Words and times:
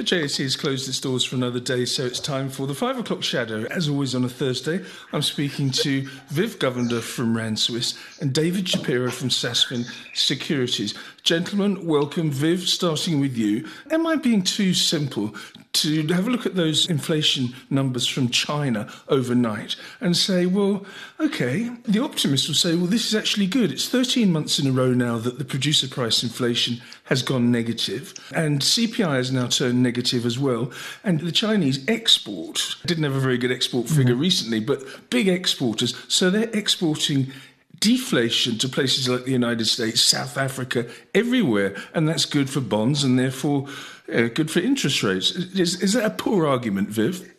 The 0.00 0.06
JSE 0.06 0.44
has 0.44 0.56
closed 0.56 0.88
its 0.88 0.98
doors 0.98 1.24
for 1.24 1.36
another 1.36 1.60
day, 1.60 1.84
so 1.84 2.06
it's 2.06 2.20
time 2.20 2.48
for 2.48 2.66
the 2.66 2.74
five 2.74 2.98
o'clock 2.98 3.22
shadow. 3.22 3.64
As 3.64 3.86
always 3.86 4.14
on 4.14 4.24
a 4.24 4.30
Thursday, 4.30 4.82
I'm 5.12 5.20
speaking 5.20 5.70
to 5.72 6.08
Viv 6.28 6.58
Govender 6.58 7.02
from 7.02 7.36
Rand 7.36 7.58
Swiss 7.58 7.98
and 8.18 8.32
David 8.32 8.66
Shapiro 8.66 9.10
from 9.10 9.28
Sasfin 9.28 9.84
Securities. 10.14 10.94
Gentlemen, 11.22 11.86
welcome. 11.86 12.30
Viv, 12.30 12.66
starting 12.66 13.20
with 13.20 13.36
you. 13.36 13.68
Am 13.90 14.06
I 14.06 14.16
being 14.16 14.42
too 14.42 14.72
simple 14.72 15.34
to 15.72 16.06
have 16.08 16.26
a 16.26 16.30
look 16.30 16.46
at 16.46 16.56
those 16.56 16.88
inflation 16.88 17.54
numbers 17.68 18.06
from 18.06 18.28
China 18.28 18.90
overnight 19.08 19.76
and 20.00 20.16
say, 20.16 20.46
well, 20.46 20.84
okay, 21.20 21.70
the 21.84 22.02
optimist 22.02 22.48
will 22.48 22.56
say, 22.56 22.74
well, 22.74 22.86
this 22.86 23.06
is 23.06 23.14
actually 23.14 23.46
good. 23.46 23.70
It's 23.70 23.88
13 23.88 24.32
months 24.32 24.58
in 24.58 24.66
a 24.66 24.72
row 24.72 24.92
now 24.92 25.18
that 25.18 25.38
the 25.38 25.44
producer 25.44 25.86
price 25.86 26.22
inflation 26.22 26.80
has 27.04 27.22
gone 27.22 27.52
negative, 27.52 28.14
and 28.34 28.60
CPI 28.60 29.16
has 29.16 29.30
now 29.30 29.46
turned 29.46 29.82
negative 29.82 29.89
as 29.98 30.38
well. 30.38 30.70
And 31.04 31.20
the 31.20 31.32
Chinese 31.32 31.86
export 31.88 32.76
didn't 32.86 33.04
have 33.04 33.16
a 33.16 33.20
very 33.20 33.38
good 33.38 33.52
export 33.52 33.88
figure 33.88 34.12
mm-hmm. 34.12 34.22
recently, 34.22 34.60
but 34.60 35.10
big 35.10 35.28
exporters, 35.28 35.94
so 36.08 36.30
they're 36.30 36.50
exporting 36.50 37.32
deflation 37.80 38.58
to 38.58 38.68
places 38.68 39.08
like 39.08 39.24
the 39.24 39.32
United 39.32 39.66
States, 39.66 40.02
South 40.02 40.36
Africa, 40.36 40.86
everywhere, 41.14 41.74
and 41.94 42.08
that's 42.08 42.26
good 42.26 42.50
for 42.50 42.60
bonds 42.60 43.02
and 43.02 43.18
therefore 43.18 43.66
uh, 44.12 44.28
good 44.28 44.50
for 44.50 44.60
interest 44.60 45.02
rates. 45.02 45.30
Is, 45.30 45.82
is 45.82 45.94
that 45.94 46.04
a 46.04 46.10
poor 46.10 46.46
argument, 46.46 46.88
Viv? 46.88 47.32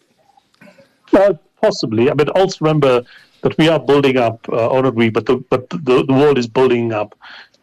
Uh, 1.14 1.34
possibly. 1.62 2.09
I 2.09 2.14
mean, 2.14 2.30
also 2.30 2.58
remember 2.62 3.04
that 3.42 3.58
we 3.58 3.68
are 3.70 3.80
building 3.80 4.18
up, 4.18 4.48
uh, 4.50 4.68
or 4.68 4.84
not 4.84 4.95
we, 4.95 5.09
but 5.09 5.26
the 5.26 5.38
but 5.50 5.70
the, 5.70 6.04
the 6.08 6.14
world 6.14 6.38
is 6.38 6.48
building 6.48 6.94
up 6.94 7.18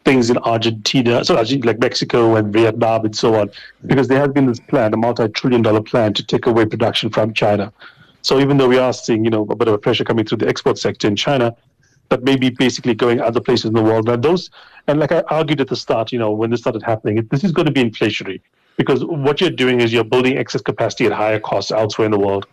things 0.08 0.30
in 0.30 0.38
Argentina, 0.38 1.22
so 1.22 1.34
like 1.34 1.78
Mexico 1.80 2.36
and 2.36 2.50
Vietnam 2.50 3.04
and 3.04 3.14
so 3.14 3.34
on, 3.34 3.50
because 3.84 4.08
there 4.08 4.18
has 4.18 4.30
been 4.30 4.46
this 4.46 4.58
plan, 4.58 4.94
a 4.94 4.96
multi-trillion 4.96 5.60
dollar 5.60 5.82
plan 5.82 6.14
to 6.14 6.24
take 6.24 6.46
away 6.46 6.64
production 6.64 7.10
from 7.10 7.34
China. 7.34 7.70
So 8.22 8.40
even 8.40 8.56
though 8.56 8.68
we 8.68 8.78
are 8.78 8.94
seeing, 8.94 9.22
you 9.22 9.30
know, 9.30 9.46
a 9.50 9.54
bit 9.54 9.68
of 9.68 9.74
a 9.74 9.78
pressure 9.78 10.04
coming 10.04 10.24
through 10.24 10.38
the 10.38 10.48
export 10.48 10.78
sector 10.78 11.06
in 11.06 11.14
China, 11.14 11.54
but 12.08 12.24
maybe 12.24 12.48
basically 12.48 12.94
going 12.94 13.20
other 13.20 13.38
places 13.38 13.66
in 13.66 13.74
the 13.74 13.82
world. 13.82 14.06
Now 14.06 14.16
those, 14.16 14.48
and 14.86 14.98
like 14.98 15.12
I 15.12 15.20
argued 15.28 15.60
at 15.60 15.68
the 15.68 15.76
start, 15.76 16.10
you 16.10 16.18
know, 16.18 16.30
when 16.32 16.48
this 16.48 16.60
started 16.60 16.82
happening, 16.82 17.28
this 17.30 17.44
is 17.44 17.52
going 17.52 17.66
to 17.66 17.72
be 17.72 17.84
inflationary 17.84 18.40
because 18.78 19.04
what 19.04 19.42
you're 19.42 19.50
doing 19.50 19.82
is 19.82 19.92
you're 19.92 20.04
building 20.04 20.38
excess 20.38 20.62
capacity 20.62 21.04
at 21.04 21.12
higher 21.12 21.38
costs 21.38 21.70
elsewhere 21.70 22.06
in 22.06 22.12
the 22.12 22.18
world. 22.18 22.46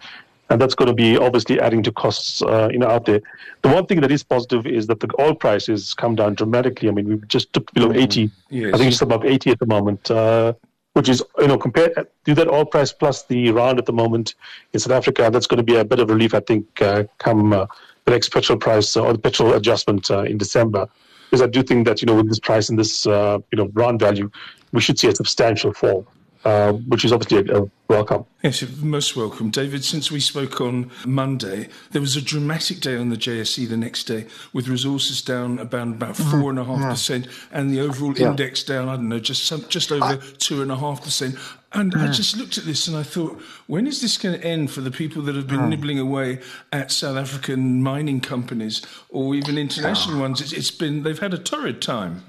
And 0.50 0.62
that's 0.62 0.76
going 0.76 0.88
to 0.88 0.94
be 0.94 1.18
obviously 1.18 1.60
adding 1.60 1.82
to 1.84 1.92
costs, 1.92 2.42
uh, 2.44 2.70
you 2.72 2.78
know, 2.78 2.88
out 2.88 3.06
there. 3.06 3.22
The 3.64 3.70
one 3.70 3.86
thing 3.88 4.02
that 4.02 4.12
is 4.12 4.24
positive 4.24 4.68
is 4.68 4.86
that 4.88 5.00
the 5.00 5.10
oil 5.20 5.34
prices 5.34 5.94
come 5.96 6.16
down 6.16 6.36
dramatically. 6.36 6.88
I 6.88 6.92
mean, 6.92 7.08
we've 7.08 7.28
just 7.28 7.52
dipped 7.52 7.74
below 7.74 7.90
mm-hmm. 7.90 8.00
80. 8.00 8.32
Yes. 8.50 8.74
I 8.74 8.78
think 8.78 8.92
it's 8.92 9.02
above 9.02 9.26
80 9.26 9.50
at 9.50 9.60
the 9.60 9.66
moment, 9.66 10.12
uh, 10.12 10.54
which 10.94 11.10
is, 11.10 11.24
you 11.40 11.48
know, 11.48 11.58
compared 11.58 11.94
to 12.26 12.36
that 12.36 12.48
oil 12.48 12.66
price 12.66 12.94
plus 12.94 13.24
the 13.24 13.52
rand 13.52 13.80
at 13.80 13.88
the 13.88 13.94
moment 13.94 14.36
in 14.74 14.80
South 14.80 14.94
Africa, 14.94 15.30
that's 15.32 15.48
going 15.48 15.58
to 15.58 15.64
be 15.64 15.76
a 15.78 15.84
bit 15.84 16.00
of 16.00 16.10
relief, 16.10 16.36
I 16.36 16.42
think, 16.42 16.80
uh, 16.80 17.06
come 17.18 17.52
uh, 17.52 17.66
the 18.06 18.12
next 18.12 18.30
petrol 18.30 18.60
price 18.60 18.96
or 18.96 19.14
the 19.14 19.20
petrol 19.20 19.54
adjustment 19.54 20.12
uh, 20.12 20.24
in 20.24 20.38
December. 20.38 20.88
Because 21.30 21.42
I 21.42 21.48
do 21.48 21.64
think 21.64 21.88
that, 21.88 22.02
you 22.02 22.06
know, 22.06 22.16
with 22.16 22.30
this 22.30 22.40
price 22.40 22.70
and 22.70 22.78
this, 22.78 23.08
uh, 23.08 23.40
you 23.52 23.58
know, 23.58 23.72
rand 23.74 24.00
value, 24.00 24.30
we 24.72 24.82
should 24.82 25.00
see 25.00 25.08
a 25.08 25.16
substantial 25.16 25.74
fall. 25.74 26.08
Uh, 26.46 26.74
which 26.74 27.04
is 27.04 27.12
obviously 27.12 27.52
a, 27.52 27.64
a 27.64 27.72
welcome. 27.88 28.24
Yes, 28.44 28.64
most 28.78 29.16
welcome. 29.16 29.50
David, 29.50 29.84
since 29.84 30.12
we 30.12 30.20
spoke 30.20 30.62
on 30.62 30.92
Monday, 31.04 31.70
there 31.90 32.02
was 32.02 32.16
a 32.16 32.22
dramatic 32.22 32.82
day 32.82 32.98
on 32.98 33.10
the 33.10 33.16
JSE 33.16 33.68
the 33.68 33.76
next 33.76 34.04
day 34.04 34.28
with 34.54 34.68
resources 34.68 35.24
down 35.24 35.58
about, 35.58 35.88
about 35.88 36.14
4.5%, 36.14 36.68
mm-hmm. 36.68 37.56
and 37.56 37.72
the 37.72 37.82
overall 37.82 38.16
yeah. 38.16 38.30
index 38.30 38.62
down, 38.62 38.90
I 38.90 38.96
don't 38.96 39.10
know, 39.10 39.18
just 39.18 39.46
some, 39.46 39.66
just 39.70 39.92
over 39.92 40.18
2.5%. 40.18 41.58
And 41.74 41.94
yeah. 41.94 42.04
I 42.04 42.08
just 42.12 42.38
looked 42.38 42.60
at 42.60 42.66
this 42.66 42.88
and 42.88 42.96
I 42.96 43.02
thought, 43.02 43.42
when 43.66 43.88
is 43.88 44.02
this 44.02 44.16
going 44.20 44.40
to 44.40 44.46
end 44.46 44.70
for 44.70 44.82
the 44.82 44.92
people 44.92 45.24
that 45.24 45.34
have 45.34 45.48
been 45.48 45.62
mm. 45.62 45.70
nibbling 45.70 45.98
away 45.98 46.42
at 46.72 46.92
South 46.92 47.18
African 47.18 47.82
mining 47.82 48.22
companies 48.22 48.84
or 49.10 49.34
even 49.34 49.58
international 49.58 50.20
ones? 50.20 50.42
It's, 50.42 50.54
it's 50.54 50.70
been, 50.70 51.02
they've 51.02 51.18
had 51.18 51.34
a 51.34 51.40
torrid 51.40 51.82
time. 51.82 52.24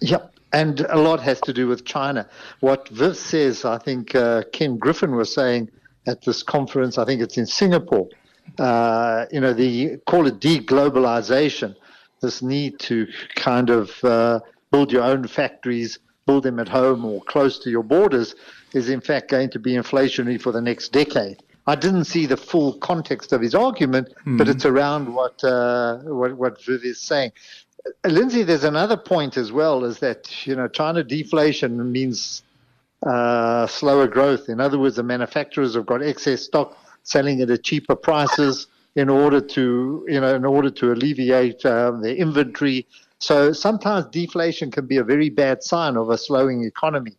Yep. 0.00 0.33
And 0.54 0.86
a 0.88 0.98
lot 0.98 1.20
has 1.20 1.40
to 1.42 1.52
do 1.52 1.66
with 1.66 1.84
China. 1.84 2.28
What 2.60 2.88
Viv 2.88 3.16
says, 3.16 3.64
I 3.64 3.78
think 3.78 4.14
uh, 4.14 4.44
Ken 4.52 4.78
Griffin 4.78 5.16
was 5.16 5.34
saying 5.34 5.68
at 6.06 6.22
this 6.22 6.44
conference, 6.44 6.96
I 6.96 7.04
think 7.04 7.20
it's 7.20 7.36
in 7.36 7.46
Singapore, 7.46 8.08
uh, 8.60 9.26
you 9.32 9.40
know, 9.40 9.52
the 9.52 9.96
call 10.06 10.28
it 10.28 10.38
deglobalization, 10.38 11.74
this 12.22 12.40
need 12.40 12.78
to 12.80 13.08
kind 13.34 13.68
of 13.68 13.90
uh, 14.04 14.38
build 14.70 14.92
your 14.92 15.02
own 15.02 15.26
factories, 15.26 15.98
build 16.24 16.44
them 16.44 16.60
at 16.60 16.68
home 16.68 17.04
or 17.04 17.20
close 17.22 17.58
to 17.64 17.68
your 17.68 17.82
borders, 17.82 18.36
is 18.74 18.88
in 18.88 19.00
fact 19.00 19.30
going 19.30 19.50
to 19.50 19.58
be 19.58 19.72
inflationary 19.72 20.40
for 20.40 20.52
the 20.52 20.60
next 20.60 20.92
decade. 20.92 21.42
I 21.66 21.74
didn't 21.74 22.04
see 22.04 22.26
the 22.26 22.36
full 22.36 22.74
context 22.74 23.32
of 23.32 23.40
his 23.40 23.54
argument, 23.54 24.10
mm-hmm. 24.10 24.36
but 24.36 24.48
it's 24.48 24.66
around 24.66 25.12
what, 25.12 25.42
uh, 25.42 25.98
what 25.98 26.36
what 26.36 26.62
Viv 26.62 26.84
is 26.84 27.00
saying. 27.00 27.32
Lindsay, 28.04 28.42
there's 28.42 28.64
another 28.64 28.96
point 28.96 29.36
as 29.36 29.52
well 29.52 29.84
is 29.84 29.98
that, 29.98 30.46
you 30.46 30.56
know, 30.56 30.68
China 30.68 31.04
deflation 31.04 31.92
means 31.92 32.42
uh, 33.06 33.66
slower 33.66 34.06
growth. 34.06 34.48
In 34.48 34.60
other 34.60 34.78
words, 34.78 34.96
the 34.96 35.02
manufacturers 35.02 35.74
have 35.74 35.86
got 35.86 36.02
excess 36.02 36.42
stock 36.42 36.78
selling 37.02 37.40
it 37.40 37.50
at 37.50 37.62
cheaper 37.62 37.94
prices 37.94 38.66
in 38.94 39.08
order 39.08 39.40
to, 39.40 40.06
you 40.08 40.20
know, 40.20 40.34
in 40.34 40.44
order 40.44 40.70
to 40.70 40.92
alleviate 40.92 41.64
um, 41.66 42.00
their 42.00 42.14
inventory. 42.14 42.86
So 43.18 43.52
sometimes 43.52 44.06
deflation 44.06 44.70
can 44.70 44.86
be 44.86 44.96
a 44.96 45.04
very 45.04 45.28
bad 45.28 45.62
sign 45.62 45.96
of 45.96 46.08
a 46.10 46.16
slowing 46.16 46.64
economy. 46.64 47.16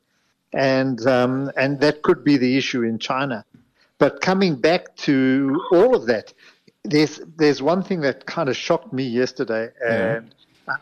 And, 0.54 1.06
um, 1.06 1.52
and 1.58 1.80
that 1.82 2.02
could 2.02 2.24
be 2.24 2.38
the 2.38 2.58
issue 2.58 2.84
in 2.84 2.98
China. 2.98 3.46
But 3.98 4.22
coming 4.22 4.56
back 4.56 4.96
to 4.98 5.62
all 5.72 5.96
of 5.96 6.06
that, 6.08 6.34
there's 6.84 7.20
there's 7.38 7.62
one 7.62 7.82
thing 7.82 8.02
that 8.02 8.26
kind 8.26 8.50
of 8.50 8.56
shocked 8.56 8.94
me 8.94 9.04
yesterday, 9.04 9.70
and 9.84 10.35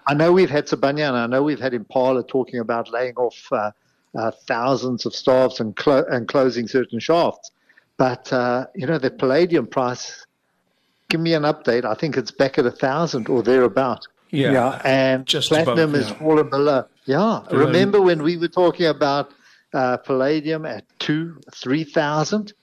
I 0.07 0.13
know 0.13 0.31
we've 0.31 0.49
had 0.49 0.67
Sibanye 0.67 1.07
and 1.07 1.17
I 1.17 1.27
know 1.27 1.43
we've 1.43 1.59
had 1.59 1.73
Impala 1.73 2.23
talking 2.23 2.59
about 2.59 2.91
laying 2.91 3.15
off 3.15 3.47
uh, 3.51 3.71
uh, 4.15 4.31
thousands 4.47 5.05
of 5.05 5.13
staffs 5.13 5.59
and, 5.59 5.75
clo- 5.75 6.05
and 6.09 6.27
closing 6.27 6.67
certain 6.67 6.99
shafts. 6.99 7.51
But, 7.97 8.31
uh, 8.31 8.67
you 8.75 8.87
know, 8.87 8.97
the 8.97 9.11
palladium 9.11 9.67
price, 9.67 10.25
give 11.09 11.21
me 11.21 11.33
an 11.33 11.43
update. 11.43 11.85
I 11.85 11.93
think 11.93 12.17
it's 12.17 12.31
back 12.31 12.57
at 12.57 12.65
a 12.65 12.71
thousand 12.71 13.29
or 13.29 13.43
thereabout. 13.43 14.07
Yeah. 14.31 14.51
yeah. 14.51 14.81
And 14.83 15.25
just 15.25 15.49
platinum 15.49 15.89
above, 15.89 15.93
yeah. 15.93 16.07
is 16.07 16.09
fallen 16.17 16.49
below. 16.49 16.85
Yeah. 17.05 17.41
Below. 17.49 17.65
Remember 17.65 18.01
when 18.01 18.23
we 18.23 18.37
were 18.37 18.47
talking 18.47 18.87
about 18.87 19.31
uh, 19.73 19.97
palladium 19.97 20.65
at 20.65 20.85
two, 20.99 21.39
3,000? 21.53 22.53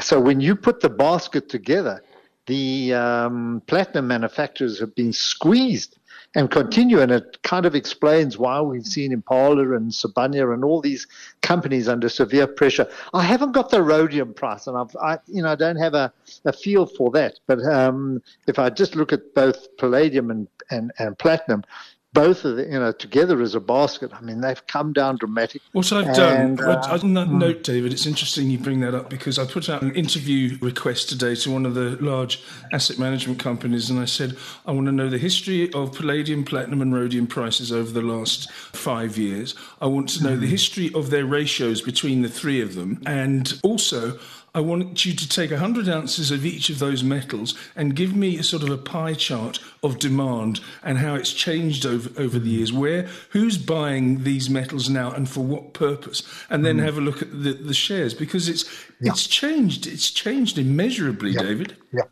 So 0.00 0.20
when 0.20 0.40
you 0.40 0.56
put 0.56 0.80
the 0.80 0.90
basket 0.90 1.48
together, 1.48 2.02
the 2.46 2.94
um, 2.94 3.62
platinum 3.66 4.08
manufacturers 4.08 4.80
have 4.80 4.94
been 4.94 5.12
squeezed 5.12 5.96
and 6.34 6.50
continue. 6.50 7.00
And 7.00 7.10
it 7.10 7.42
kind 7.42 7.66
of 7.66 7.74
explains 7.74 8.38
why 8.38 8.60
we've 8.60 8.86
seen 8.86 9.12
Impala 9.12 9.74
and 9.74 9.90
Sibanye 9.90 10.52
and 10.52 10.64
all 10.64 10.80
these 10.80 11.06
companies 11.42 11.88
under 11.88 12.08
severe 12.08 12.46
pressure. 12.46 12.88
I 13.12 13.22
haven't 13.22 13.52
got 13.52 13.70
the 13.70 13.82
rhodium 13.82 14.34
price, 14.34 14.66
and 14.66 14.76
I've, 14.76 14.96
I, 14.96 15.18
you 15.26 15.42
know, 15.42 15.50
I 15.50 15.56
don't 15.56 15.76
have 15.76 15.94
a, 15.94 16.12
a 16.44 16.52
feel 16.52 16.86
for 16.86 17.10
that. 17.12 17.38
But 17.46 17.60
um, 17.64 18.22
if 18.46 18.58
I 18.58 18.70
just 18.70 18.96
look 18.96 19.12
at 19.12 19.34
both 19.34 19.76
palladium 19.76 20.30
and, 20.30 20.48
and, 20.70 20.92
and 20.98 21.18
platinum, 21.18 21.64
both 22.12 22.44
of 22.44 22.56
the, 22.56 22.64
you 22.64 22.78
know, 22.78 22.92
together 22.92 23.40
as 23.40 23.54
a 23.54 23.60
basket. 23.60 24.12
I 24.12 24.20
mean, 24.20 24.42
they've 24.42 24.66
come 24.66 24.92
down 24.92 25.16
dramatically. 25.16 25.62
What 25.72 25.90
I've 25.92 26.14
done, 26.14 26.60
uh, 26.60 26.98
on 27.02 27.14
that 27.14 27.28
hmm. 27.28 27.38
note, 27.38 27.62
David, 27.62 27.92
it's 27.92 28.06
interesting 28.06 28.50
you 28.50 28.58
bring 28.58 28.80
that 28.80 28.94
up 28.94 29.08
because 29.08 29.38
I 29.38 29.46
put 29.46 29.70
out 29.70 29.82
an 29.82 29.94
interview 29.94 30.58
request 30.60 31.08
today 31.08 31.34
to 31.36 31.50
one 31.50 31.64
of 31.64 31.74
the 31.74 31.96
large 32.02 32.42
asset 32.72 32.98
management 32.98 33.38
companies, 33.38 33.88
and 33.88 33.98
I 33.98 34.04
said 34.04 34.36
I 34.66 34.72
want 34.72 34.86
to 34.86 34.92
know 34.92 35.08
the 35.08 35.18
history 35.18 35.72
of 35.72 35.94
palladium, 35.94 36.44
platinum, 36.44 36.82
and 36.82 36.94
rhodium 36.94 37.26
prices 37.26 37.72
over 37.72 37.90
the 37.90 38.02
last 38.02 38.50
five 38.52 39.16
years. 39.16 39.54
I 39.80 39.86
want 39.86 40.10
to 40.10 40.22
know 40.22 40.36
mm. 40.36 40.40
the 40.40 40.46
hmm. 40.46 40.52
history 40.52 40.90
of 40.94 41.10
their 41.10 41.24
ratios 41.24 41.80
between 41.80 42.22
the 42.22 42.28
three 42.28 42.60
of 42.60 42.74
them, 42.74 43.02
and 43.06 43.58
also 43.62 44.18
I 44.54 44.60
want 44.60 45.06
you 45.06 45.14
to 45.14 45.28
take 45.28 45.50
100 45.50 45.88
ounces 45.88 46.30
of 46.30 46.44
each 46.44 46.68
of 46.68 46.78
those 46.78 47.02
metals 47.02 47.54
and 47.74 47.96
give 47.96 48.14
me 48.14 48.36
a 48.36 48.42
sort 48.42 48.62
of 48.62 48.68
a 48.68 48.76
pie 48.76 49.14
chart 49.14 49.60
of 49.82 49.98
demand 49.98 50.60
and 50.82 50.98
how 50.98 51.14
it's 51.14 51.32
changed 51.32 51.86
over, 51.86 52.10
over 52.20 52.38
the 52.38 52.50
years. 52.50 52.70
Where, 52.70 53.08
who's 53.30 53.56
buying 53.56 54.24
these 54.24 54.50
metals 54.50 54.90
now 54.90 55.10
and 55.10 55.26
for 55.26 55.40
what 55.40 55.72
purpose? 55.72 56.22
And 56.50 56.66
then 56.66 56.76
mm. 56.76 56.84
have 56.84 56.98
a 56.98 57.00
look 57.00 57.22
at 57.22 57.30
the, 57.30 57.54
the 57.54 57.72
shares 57.72 58.12
because 58.12 58.46
it's, 58.50 58.64
yeah. 59.00 59.12
it's 59.12 59.26
changed. 59.26 59.86
It's 59.86 60.10
changed 60.10 60.58
immeasurably, 60.58 61.30
yeah. 61.30 61.42
David. 61.42 61.76
Yeah. 61.90 62.02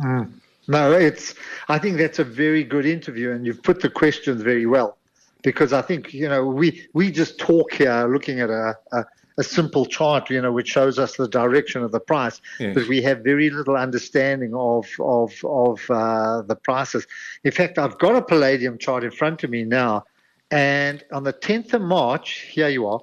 Mm. 0.00 0.32
No, 0.66 0.92
it's, 0.92 1.34
I 1.68 1.78
think 1.78 1.98
that's 1.98 2.18
a 2.18 2.24
very 2.24 2.64
good 2.64 2.86
interview 2.86 3.30
and 3.30 3.46
you've 3.46 3.62
put 3.62 3.80
the 3.80 3.90
questions 3.90 4.42
very 4.42 4.66
well 4.66 4.96
because 5.42 5.72
I 5.72 5.82
think, 5.82 6.12
you 6.12 6.28
know, 6.28 6.44
we, 6.44 6.88
we 6.92 7.12
just 7.12 7.38
talk 7.38 7.74
here 7.74 8.08
looking 8.08 8.40
at 8.40 8.50
a, 8.50 8.76
a 8.90 9.04
a 9.36 9.42
simple 9.42 9.84
chart, 9.84 10.30
you 10.30 10.40
know, 10.40 10.52
which 10.52 10.68
shows 10.68 10.98
us 10.98 11.16
the 11.16 11.28
direction 11.28 11.82
of 11.82 11.90
the 11.92 12.00
price, 12.00 12.40
Yes. 12.60 12.74
but 12.74 12.86
we 12.88 13.02
have 13.02 13.18
very 13.24 13.50
little 13.50 13.76
understanding 13.76 14.54
of 14.54 14.86
of 15.00 15.32
of 15.44 15.80
uh, 15.90 16.42
the 16.42 16.54
prices. 16.56 17.06
In 17.42 17.50
fact, 17.52 17.78
I've 17.78 17.98
got 17.98 18.14
a 18.16 18.22
palladium 18.22 18.78
chart 18.78 19.02
in 19.04 19.10
front 19.10 19.42
of 19.44 19.50
me 19.50 19.64
now, 19.64 20.04
and 20.50 21.04
on 21.12 21.24
the 21.24 21.32
10th 21.32 21.74
of 21.74 21.82
March, 21.82 22.46
here 22.52 22.68
you 22.68 22.86
are, 22.86 23.00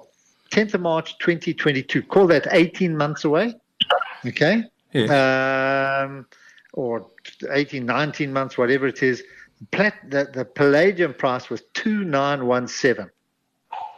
10th 0.50 0.74
of 0.74 0.80
March 0.80 1.18
2022. 1.18 2.02
Call 2.02 2.26
that 2.28 2.46
18 2.50 2.96
months 2.96 3.24
away, 3.24 3.54
okay? 4.26 4.64
Um, 5.08 6.26
or 6.74 7.06
18, 7.50 7.84
19 7.84 8.32
months, 8.32 8.56
whatever 8.56 8.86
it 8.86 9.02
is. 9.02 9.22
Plat, 9.70 9.94
the, 10.08 10.24
the 10.32 10.44
palladium 10.44 11.14
price 11.14 11.48
was 11.50 11.62
2917. 11.74 13.10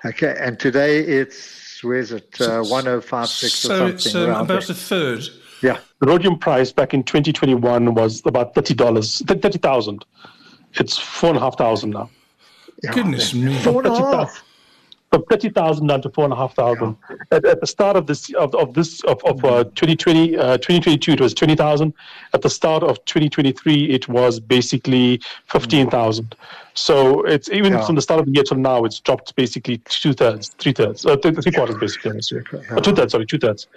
Okay, 0.04 0.36
and 0.38 0.58
today 0.58 0.98
it's, 1.00 1.63
where's 1.84 2.12
it, 2.12 2.34
uh, 2.40 2.62
1056 2.62 3.64
or 3.64 3.68
So 3.68 3.68
something. 3.78 3.94
it's 3.94 4.14
um, 4.14 4.30
about 4.30 4.46
there. 4.48 4.58
a 4.58 4.62
third. 4.74 5.24
Yeah. 5.62 5.78
The 6.00 6.06
rhodium 6.06 6.38
price 6.38 6.72
back 6.72 6.92
in 6.94 7.02
2021 7.04 7.94
was 7.94 8.22
about 8.26 8.54
thirty 8.54 8.74
dollars, 8.74 9.22
thirty 9.26 9.58
thousand. 9.58 10.04
It's 10.74 10.98
four 10.98 11.30
and 11.30 11.38
a 11.38 11.40
half 11.40 11.56
thousand 11.56 11.90
now. 11.90 12.10
yeah. 12.82 12.92
Goodness 12.92 13.32
me. 13.32 13.56
Four 13.62 13.78
and 13.82 13.86
a 13.86 13.90
Thirty 13.96 14.16
half. 14.16 14.42
From 15.14 15.24
thirty 15.26 15.48
thousand 15.48 15.86
down 15.86 16.02
to 16.02 16.10
four 16.10 16.24
and 16.24 16.32
a 16.32 16.36
half 16.36 16.56
thousand. 16.56 16.96
At, 17.30 17.44
at 17.46 17.60
the 17.60 17.68
start 17.68 17.94
of 17.96 18.08
this 18.08 18.34
of, 18.34 18.52
of 18.56 18.74
this 18.74 19.00
of, 19.04 19.22
of 19.24 19.44
uh, 19.44 19.62
2020 19.62 20.36
uh, 20.36 20.56
2022 20.56 21.12
it 21.12 21.20
was 21.20 21.32
twenty 21.32 21.54
thousand. 21.54 21.94
At 22.32 22.42
the 22.42 22.50
start 22.50 22.82
of 22.82 22.96
2023 23.04 23.90
it 23.90 24.08
was 24.08 24.40
basically 24.40 25.20
fifteen 25.46 25.88
thousand. 25.88 26.34
So 26.74 27.22
it's 27.26 27.48
even 27.48 27.74
Yeah. 27.74 27.86
from 27.86 27.94
the 27.94 28.02
start 28.02 28.18
of 28.18 28.26
the 28.26 28.32
year 28.32 28.42
till 28.42 28.56
now 28.58 28.84
it's 28.84 28.98
dropped 28.98 29.36
basically 29.36 29.78
two 29.84 30.14
thirds, 30.14 30.48
three 30.58 30.72
thirds, 30.72 31.06
uh, 31.06 31.16
th- 31.16 31.36
three 31.44 31.52
quarters 31.52 31.76
basically. 31.76 32.20
Say. 32.20 32.40
Two 32.82 32.94
thirds, 32.96 33.12
sorry, 33.12 33.26
two 33.26 33.38
thirds 33.38 33.68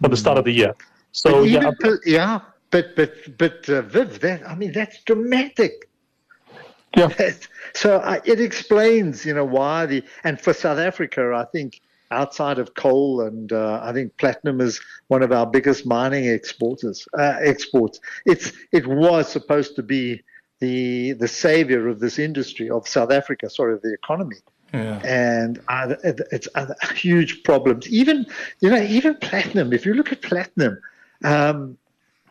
from 0.00 0.10
the 0.10 0.16
start 0.16 0.38
of 0.38 0.46
the 0.46 0.52
year. 0.52 0.72
So 1.12 1.40
But 1.40 1.50
yeah, 1.50 1.70
even, 1.78 1.98
yeah, 2.06 2.40
but 2.70 2.96
but 2.96 3.12
but 3.36 3.68
uh, 3.68 3.82
Viv, 3.82 4.18
that 4.20 4.48
I 4.48 4.54
mean 4.54 4.72
that's 4.72 5.02
dramatic. 5.02 5.90
Yeah. 6.96 7.32
so 7.74 7.98
uh, 7.98 8.20
it 8.24 8.40
explains, 8.40 9.24
you 9.24 9.34
know, 9.34 9.44
why 9.44 9.86
the 9.86 10.02
and 10.24 10.40
for 10.40 10.52
South 10.52 10.78
Africa, 10.78 11.32
I 11.34 11.44
think 11.44 11.80
outside 12.10 12.58
of 12.58 12.74
coal 12.74 13.20
and 13.22 13.52
uh, 13.52 13.80
I 13.82 13.92
think 13.92 14.16
platinum 14.16 14.60
is 14.60 14.80
one 15.08 15.22
of 15.22 15.32
our 15.32 15.46
biggest 15.46 15.86
mining 15.86 16.26
exporters. 16.26 17.06
Uh, 17.18 17.36
exports. 17.40 18.00
It's 18.24 18.52
it 18.72 18.86
was 18.86 19.28
supposed 19.30 19.76
to 19.76 19.82
be 19.82 20.22
the 20.60 21.12
the 21.14 21.28
savior 21.28 21.88
of 21.88 22.00
this 22.00 22.18
industry 22.18 22.70
of 22.70 22.88
South 22.88 23.12
Africa, 23.12 23.50
sorry, 23.50 23.74
of 23.74 23.82
the 23.82 23.92
economy 23.92 24.36
Yeah. 24.72 25.00
and 25.04 25.60
uh, 25.68 25.94
it's 26.32 26.48
uh, 26.54 26.72
huge 26.94 27.42
problems. 27.42 27.88
Even 27.88 28.26
you 28.60 28.70
know, 28.70 28.82
even 28.82 29.16
platinum. 29.16 29.72
If 29.72 29.84
you 29.84 29.94
look 29.94 30.12
at 30.12 30.22
platinum, 30.22 30.78
um, 31.24 31.76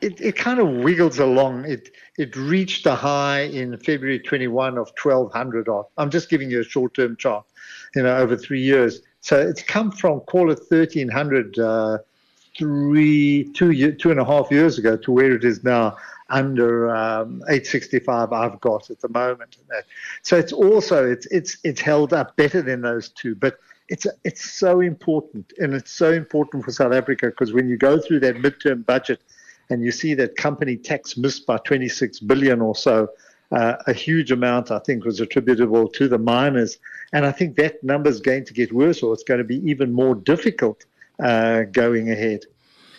it, 0.02 0.20
it 0.22 0.36
kind 0.36 0.60
of 0.60 0.68
wiggles 0.68 1.20
along. 1.20 1.66
It 1.66 1.92
it 2.18 2.36
reached 2.36 2.86
a 2.86 2.96
high 2.96 3.42
in 3.42 3.78
February 3.78 4.20
21 4.20 4.78
of 4.78 4.92
1200 5.02 5.70
odd. 5.70 5.86
I'm 5.98 6.10
just 6.10 6.30
giving 6.30 6.50
you 6.50 6.62
a 6.62 6.64
short 6.64 6.94
term 6.94 7.16
chart, 7.18 7.46
you 7.96 8.04
know, 8.04 8.16
over 8.18 8.38
three 8.38 8.62
years. 8.62 9.02
So 9.22 9.40
it's 9.40 9.64
come 9.64 9.92
from 9.92 10.20
call 10.22 10.52
it 10.52 10.60
1300 10.70 11.60
uh, 11.60 11.98
three 12.58 13.52
two 13.54 13.72
year, 13.72 13.92
two 13.92 14.12
and 14.12 14.20
a 14.20 14.26
half 14.26 14.52
years 14.52 14.78
ago 14.78 14.98
to 14.98 15.12
where 15.12 15.34
it 15.34 15.44
is 15.44 15.64
now 15.64 15.98
under 16.30 16.90
um, 16.96 17.44
865 17.50 18.34
I've 18.34 18.60
got 18.62 18.90
at 18.90 19.00
the 19.00 19.10
moment. 19.10 19.58
So 20.24 20.38
it's 20.38 20.54
also 20.54 21.10
it's 21.10 21.26
it's 21.28 21.58
it's 21.64 21.82
held 21.82 22.14
up 22.14 22.36
better 22.36 22.62
than 22.62 22.82
those 22.82 23.10
two, 23.10 23.36
but 23.36 23.58
it's 23.90 24.08
it's 24.24 24.50
so 24.50 24.82
important 24.82 25.54
and 25.60 25.74
it's 25.74 25.92
so 25.92 26.12
important 26.12 26.66
for 26.66 26.72
South 26.72 26.94
Africa 26.94 27.28
because 27.28 27.54
when 27.54 27.70
you 27.70 27.78
go 27.78 28.00
through 28.00 28.20
that 28.22 28.36
midterm 28.38 28.86
budget 28.86 29.22
and 29.70 29.84
you 29.84 29.92
see 29.92 30.14
that 30.16 30.36
company 30.36 30.78
tax 30.78 31.18
missed 31.18 31.46
by 31.46 31.58
26 31.58 32.20
billion 32.22 32.62
or 32.62 32.76
so, 32.76 33.10
uh, 33.52 33.76
a 33.88 33.94
huge 33.94 34.32
amount 34.32 34.72
I 34.72 34.80
think 34.80 35.06
was 35.06 35.20
attributable 35.20 35.88
to 35.90 36.08
the 36.08 36.18
miners, 36.18 36.78
and 37.14 37.26
I 37.26 37.32
think 37.32 37.56
that 37.58 37.84
number 37.84 38.10
is 38.10 38.20
going 38.20 38.46
to 38.46 38.54
get 38.54 38.74
worse 38.74 39.04
or 39.04 39.14
it's 39.14 39.24
going 39.24 39.38
to 39.38 39.44
be 39.44 39.58
even 39.70 39.94
more 39.94 40.16
difficult 40.16 40.86
uh, 41.20 41.64
going 41.64 42.10
ahead. 42.12 42.46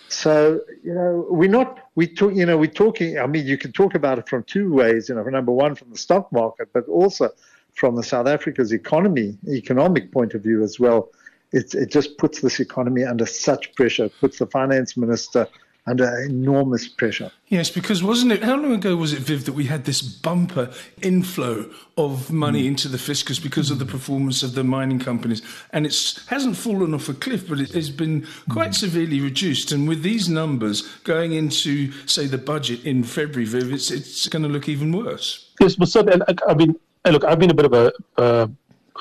So 0.09 0.61
you 0.85 0.95
know, 0.95 1.27
we're 1.29 1.51
not 1.51 1.81
we 1.97 2.07
talk. 2.07 2.35
You 2.35 2.47
know, 2.47 2.57
we're 2.57 2.71
talking. 2.71 3.19
I 3.19 3.27
mean, 3.27 3.47
you 3.47 3.59
can 3.59 3.73
talk 3.73 3.95
about 3.95 4.19
it 4.19 4.29
from 4.29 4.45
two 4.45 4.73
ways. 4.73 5.09
You 5.09 5.17
know, 5.17 5.25
number 5.25 5.53
one 5.53 5.75
from 5.75 5.91
the 5.91 5.99
stock 5.99 6.31
market, 6.31 6.69
but 6.73 6.87
also 6.89 7.31
from 7.75 7.97
the 7.97 8.03
South 8.03 8.27
Africa's 8.27 8.73
economy, 8.73 9.37
economic 9.49 10.13
point 10.13 10.35
of 10.35 10.43
view 10.43 10.63
as 10.63 10.79
well. 10.79 11.11
It 11.53 11.75
it 11.75 11.91
just 11.91 12.19
puts 12.19 12.41
this 12.41 12.61
economy 12.61 13.05
under 13.05 13.27
such 13.27 13.75
pressure. 13.75 14.05
It 14.05 14.15
puts 14.21 14.39
the 14.39 14.47
finance 14.47 14.97
minister 14.97 15.49
under 15.87 16.07
enormous 16.25 16.89
pressure. 16.89 17.31
Yes, 17.49 17.71
because 17.71 18.03
wasn't 18.03 18.33
it? 18.33 18.43
How 18.43 18.57
long 18.57 18.73
ago 18.73 18.97
was 18.97 19.13
it, 19.13 19.21
Viv, 19.21 19.45
that 19.45 19.53
we 19.53 19.67
had 19.67 19.85
this 19.85 20.03
bumper 20.03 20.71
inflow 21.01 21.71
of 21.97 22.33
money 22.33 22.63
Hmm. 22.63 22.69
into 22.69 22.89
the 22.89 22.99
fiscus 22.99 23.39
because 23.39 23.71
of 23.71 23.79
the 23.79 23.85
performance 23.87 24.43
of 24.43 24.55
the 24.55 24.65
mining 24.65 24.99
companies, 24.99 25.43
and 25.73 25.87
it 25.87 26.21
hasn't 26.27 26.57
fallen 26.57 26.93
off 26.93 27.09
a 27.09 27.15
cliff, 27.15 27.49
but 27.49 27.61
it 27.61 27.71
has 27.73 27.89
been 27.91 28.27
quite 28.51 28.69
Hmm. 28.75 28.85
severely 28.87 29.21
reduced. 29.21 29.71
And 29.73 29.89
with 29.89 30.03
these 30.03 30.29
numbers 30.29 30.83
going 31.05 31.33
into, 31.33 31.93
say, 32.07 32.27
the 32.27 32.39
budget 32.39 32.85
in 32.85 33.05
February, 33.05 33.47
Viv, 33.47 33.73
it's 33.73 33.91
it's 33.91 34.29
going 34.29 34.43
to 34.43 34.49
look 34.49 34.69
even 34.69 34.91
worse. 34.93 35.51
Yes, 35.61 35.77
but 35.77 35.89
certainly, 35.89 36.21
I 36.29 36.35
I 36.51 36.55
mean, 36.55 36.75
and 37.05 37.15
look, 37.15 37.25
I've 37.25 37.39
been 37.39 37.51
a 37.51 37.55
bit 37.55 37.67
of 37.67 37.73
a 37.73 37.93
uh, 38.19 38.47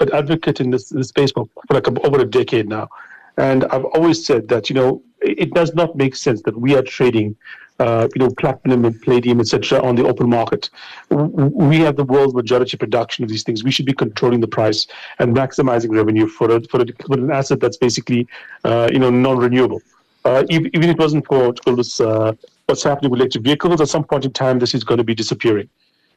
an 0.02 0.10
advocate 0.14 0.60
in 0.60 0.72
this, 0.72 0.90
this 0.90 1.08
space 1.08 1.32
for, 1.32 1.48
for 1.68 1.74
like 1.74 1.88
over 2.06 2.20
a 2.20 2.26
decade 2.26 2.68
now, 2.68 2.90
and 3.38 3.66
I've 3.66 3.86
always 3.86 4.26
said 4.26 4.48
that 4.50 4.70
you 4.70 4.76
know 4.76 5.02
it, 5.26 5.54
does 5.54 5.74
not 5.74 5.96
make 5.96 6.16
sense 6.16 6.42
that 6.44 6.58
we 6.58 6.76
are 6.76 6.82
trading, 6.82 7.36
uh, 7.80 8.08
you 8.16 8.20
know, 8.20 8.30
platinum 8.38 8.86
and 8.86 9.02
palladium, 9.02 9.40
etc., 9.40 9.82
on 9.82 9.96
the 9.96 10.06
open 10.06 10.30
market. 10.30 10.70
We 11.10 11.80
have 11.80 11.96
the 11.96 12.04
world's 12.04 12.34
majority 12.34 12.78
production 12.78 13.24
of 13.24 13.30
these 13.30 13.44
things. 13.44 13.64
We 13.64 13.72
should 13.72 13.86
be 13.86 13.94
controlling 13.94 14.42
the 14.42 14.48
price 14.48 14.88
and 15.20 15.36
maximizing 15.36 15.92
revenue 15.92 16.28
for 16.28 16.52
a, 16.52 16.62
for, 16.64 16.82
a, 16.82 16.86
for 17.06 17.18
an 17.18 17.32
asset 17.32 17.60
that's 17.60 17.78
basically, 17.78 18.28
uh, 18.64 18.90
you 18.92 19.00
know, 19.00 19.10
non-renewable. 19.10 19.82
Uh, 20.24 20.44
even, 20.50 20.68
even 20.74 20.90
if 20.90 20.96
it 20.96 21.00
wasn't 21.00 21.26
for 21.28 21.54
this, 21.76 22.00
uh, 22.00 22.34
what's 22.66 22.84
happening 22.84 23.12
with 23.12 23.20
electric 23.20 23.44
vehicles, 23.44 23.82
at 23.82 23.90
some 23.90 24.04
point 24.04 24.26
in 24.26 24.34
time, 24.34 24.60
this 24.60 24.74
is 24.74 24.84
going 24.84 24.98
to 24.98 25.04
be 25.04 25.16
disappearing. 25.16 25.70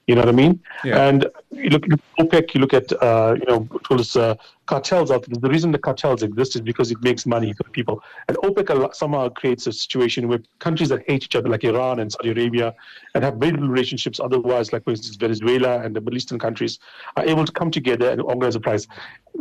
You 0.07 0.15
know 0.15 0.23
what 0.23 0.31
I 0.31 0.33
mean? 0.33 0.61
Yeah. 0.85 1.07
And 1.07 1.27
you 1.51 1.71
look 1.71 1.85
at 1.85 1.99
OPEC, 2.19 2.55
you 2.55 2.61
look 2.61 2.75
at 2.75 2.93
uh, 3.03 3.37
you 3.39 3.47
know 3.47 3.69
those 3.89 4.17
uh, 4.17 4.35
cartels 4.67 5.11
out 5.11 5.25
there. 5.27 5.41
The 5.41 5.49
reason 5.49 5.73
the 5.73 5.79
cartels 5.79 6.23
exist 6.23 6.57
is 6.57 6.61
because 6.61 6.91
it 6.91 7.01
makes 7.01 7.25
money 7.25 7.55
for 7.55 7.65
people. 7.71 8.03
And 8.29 8.37
OPEC 8.39 8.95
somehow 8.95 9.31
creates 9.31 9.67
a 9.67 9.73
situation 9.73 10.29
where 10.29 10.41
countries 10.59 10.91
that 10.91 11.03
hate 11.09 11.25
each 11.25 11.35
other, 11.35 11.49
like 11.49 11.65
Iran 11.65 12.01
and 12.01 12.13
Saudi 12.13 12.31
Arabia, 12.31 12.75
and 13.15 13.25
have 13.25 13.37
very 13.37 13.53
little 13.53 13.69
relationships 13.69 14.21
otherwise, 14.21 14.73
like 14.73 14.85
for 14.85 14.91
instance 14.91 15.17
Venezuela 15.17 15.81
and 15.81 15.97
the 15.97 16.01
Middle 16.01 16.19
Eastern 16.19 16.39
countries, 16.39 16.79
are 17.17 17.25
able 17.25 17.45
to 17.47 17.53
come 17.53 17.71
together 17.71 18.11
and 18.11 18.21
organize 18.21 18.55
a 18.55 18.61
price. 18.61 18.87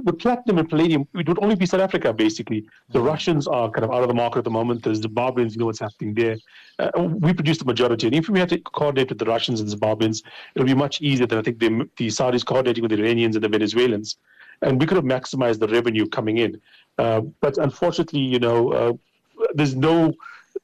The 0.04 0.13
platinum 0.13 0.59
and 0.59 0.69
palladium, 0.69 1.07
it 1.14 1.28
would 1.28 1.44
only 1.44 1.56
be 1.56 1.66
South 1.66 1.81
Africa 1.81 2.14
basically. 2.14 2.66
The 2.92 3.02
Russians 3.02 3.47
are 3.47 3.69
kind 3.69 3.83
of 3.83 3.92
out 3.92 4.04
of 4.04 4.07
the 4.07 4.14
market 4.14 4.40
at 4.40 4.44
the 4.45 4.49
moment. 4.49 4.83
The 4.83 4.92
Zimbabweans, 4.92 5.52
you 5.52 5.59
know 5.59 5.66
what's 5.66 5.80
happening 5.80 6.14
there. 6.14 6.37
Uh, 6.80 6.92
we 7.02 7.33
produce 7.33 7.57
the 7.57 7.66
majority, 7.66 8.06
and 8.06 8.16
if 8.16 8.30
we 8.30 8.40
had 8.40 8.49
to 8.49 8.59
coordinate 8.59 9.09
with 9.09 9.18
the 9.18 9.26
Russians 9.26 9.59
and 9.59 9.68
the 9.69 9.76
Zimbabweans, 9.76 10.23
it'll 10.54 10.68
be 10.68 10.76
much 10.76 11.02
easier 11.02 11.26
than 11.26 11.40
I 11.40 11.42
think 11.42 11.57
the, 11.59 11.90
the 11.97 12.07
Saudis 12.07 12.45
coordinating 12.45 12.81
with 12.83 12.92
the 12.92 12.99
Iranians 12.99 13.35
and 13.35 13.44
the 13.44 13.49
Venezuelans. 13.49 14.18
And 14.61 14.80
we 14.80 14.85
could 14.87 14.95
have 14.95 15.06
maximized 15.06 15.59
the 15.59 15.68
revenue 15.68 16.07
coming 16.07 16.37
in. 16.37 16.59
Uh, 16.97 17.21
but 17.42 17.57
unfortunately, 17.57 18.21
you 18.21 18.39
know, 18.39 18.71
uh, 18.71 18.94
there's 19.54 19.75
no 19.75 20.13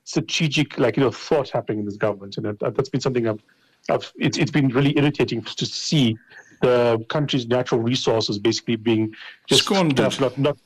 strategic, 0.03 0.77
like, 0.79 0.97
you 0.97 1.03
know, 1.03 1.11
thought 1.11 1.49
happening 1.49 1.79
in 1.79 1.85
this 1.85 1.97
government. 1.97 2.37
And 2.37 2.57
that, 2.57 2.75
that's 2.75 2.89
been 2.89 3.01
something 3.01 3.27
I've, 3.27 3.43
I've 3.89 4.11
it's, 4.17 4.37
it's 4.37 4.51
been 4.51 4.69
really 4.69 4.97
irritating 4.97 5.43
to 5.43 5.65
see 5.65 6.17
the 6.61 7.05
country's 7.09 7.45
natural 7.47 7.81
resources 7.81 8.39
basically 8.39 8.77
being 8.77 9.13
just 9.47 9.63
Squandered. 9.63 10.19
Not, 10.19 10.37
not, 10.37 10.57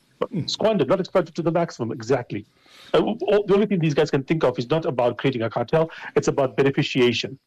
squandered, 0.45 0.87
not 0.87 0.99
exploited 0.99 1.35
to 1.35 1.41
the 1.41 1.51
maximum, 1.51 1.91
exactly. 1.91 2.45
Uh, 2.93 3.01
all- 3.01 3.45
the 3.45 3.53
only 3.53 3.65
thing 3.65 3.79
these 3.79 3.93
guys 3.93 4.09
can 4.09 4.23
think 4.23 4.43
of 4.43 4.57
is 4.57 4.69
not 4.69 4.85
about 4.85 5.17
creating 5.17 5.41
a 5.41 5.49
cartel, 5.49 5.91
it's 6.15 6.27
about 6.27 6.55
beneficiation. 6.55 7.37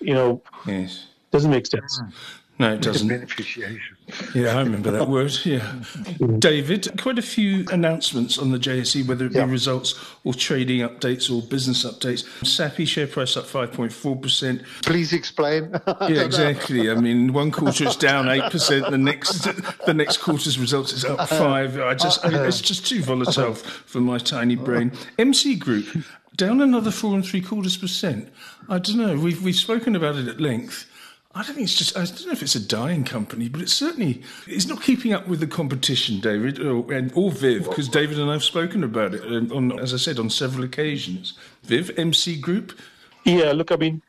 You 0.00 0.14
know, 0.14 0.42
Yes. 0.66 1.08
doesn't 1.30 1.50
make 1.50 1.66
sense. 1.66 2.00
No, 2.58 2.72
it 2.72 2.80
doesn't. 2.80 3.08
Beneficiation. 3.08 4.34
Yeah, 4.34 4.56
I 4.56 4.62
remember 4.62 4.90
that 4.92 5.08
word. 5.08 5.32
Yeah. 5.44 5.74
David, 6.38 6.88
quite 6.98 7.18
a 7.18 7.22
few 7.22 7.66
announcements 7.70 8.38
on 8.38 8.50
the 8.50 8.58
JSE, 8.58 9.06
whether 9.06 9.26
it 9.26 9.32
be 9.32 9.38
Yeah. 9.38 9.44
results 9.50 9.94
or 10.24 10.32
trading 10.32 10.80
updates 10.80 11.30
or 11.30 11.46
business 11.46 11.84
updates. 11.84 12.24
Sappi 12.46 12.86
share 12.86 13.06
price 13.08 13.36
up 13.36 13.44
5.4%. 13.44 14.64
Please 14.82 15.12
explain. 15.12 15.70
Yeah, 15.86 16.22
exactly. 16.22 16.90
I 16.90 16.94
mean, 16.94 17.32
one 17.34 17.50
quarter 17.50 17.84
it's 17.84 17.96
down 17.96 18.28
eight 18.30 18.50
percent. 18.50 18.90
The 18.90 18.98
next, 18.98 19.42
the 19.84 19.94
next 19.94 20.18
quarter's 20.18 20.58
results 20.58 20.92
is 20.94 21.04
up 21.04 21.28
five. 21.28 21.78
I 21.78 21.94
just, 21.94 22.24
I, 22.24 22.46
it's 22.46 22.60
just 22.62 22.86
too 22.86 23.02
volatile 23.02 23.54
for 23.54 24.00
my 24.00 24.18
tiny 24.18 24.56
brain. 24.56 24.92
MC 25.18 25.56
Group 25.56 25.86
down 26.36 26.60
another 26.60 26.90
four 26.90 27.14
and 27.14 27.24
three 27.26 27.40
quarters 27.40 27.76
percent. 27.76 28.28
I 28.68 28.78
don't 28.78 28.96
know. 28.98 29.16
We've 29.18 29.42
we've 29.42 29.54
spoken 29.56 29.94
about 29.96 30.16
it 30.16 30.28
at 30.28 30.40
length. 30.40 30.86
I 31.36 31.42
don't 31.42 31.54
think 31.54 31.64
it's 31.64 31.74
just. 31.74 31.94
I 31.98 32.06
don't 32.06 32.26
know 32.26 32.32
if 32.32 32.42
it's 32.42 32.54
a 32.54 32.66
dying 32.66 33.04
company, 33.04 33.50
but 33.50 33.60
it's 33.60 33.74
certainly 33.74 34.22
it's 34.46 34.66
not 34.66 34.82
keeping 34.82 35.12
up 35.12 35.28
with 35.28 35.40
the 35.40 35.46
competition, 35.46 36.18
David, 36.18 36.58
or, 36.58 36.90
and, 36.90 37.12
or 37.14 37.30
Viv, 37.30 37.64
because 37.64 37.90
David 37.90 38.18
and 38.18 38.30
I 38.30 38.32
have 38.32 38.42
spoken 38.42 38.82
about 38.82 39.12
it 39.12 39.22
um, 39.22 39.52
on, 39.52 39.78
as 39.78 39.92
I 39.92 39.98
said, 39.98 40.18
on 40.18 40.30
several 40.30 40.64
occasions. 40.64 41.34
Viv, 41.62 41.90
MC 41.98 42.40
Group. 42.40 42.80
Yeah, 43.24 43.52
look, 43.52 43.70
I 43.70 43.76
mean, 43.76 44.00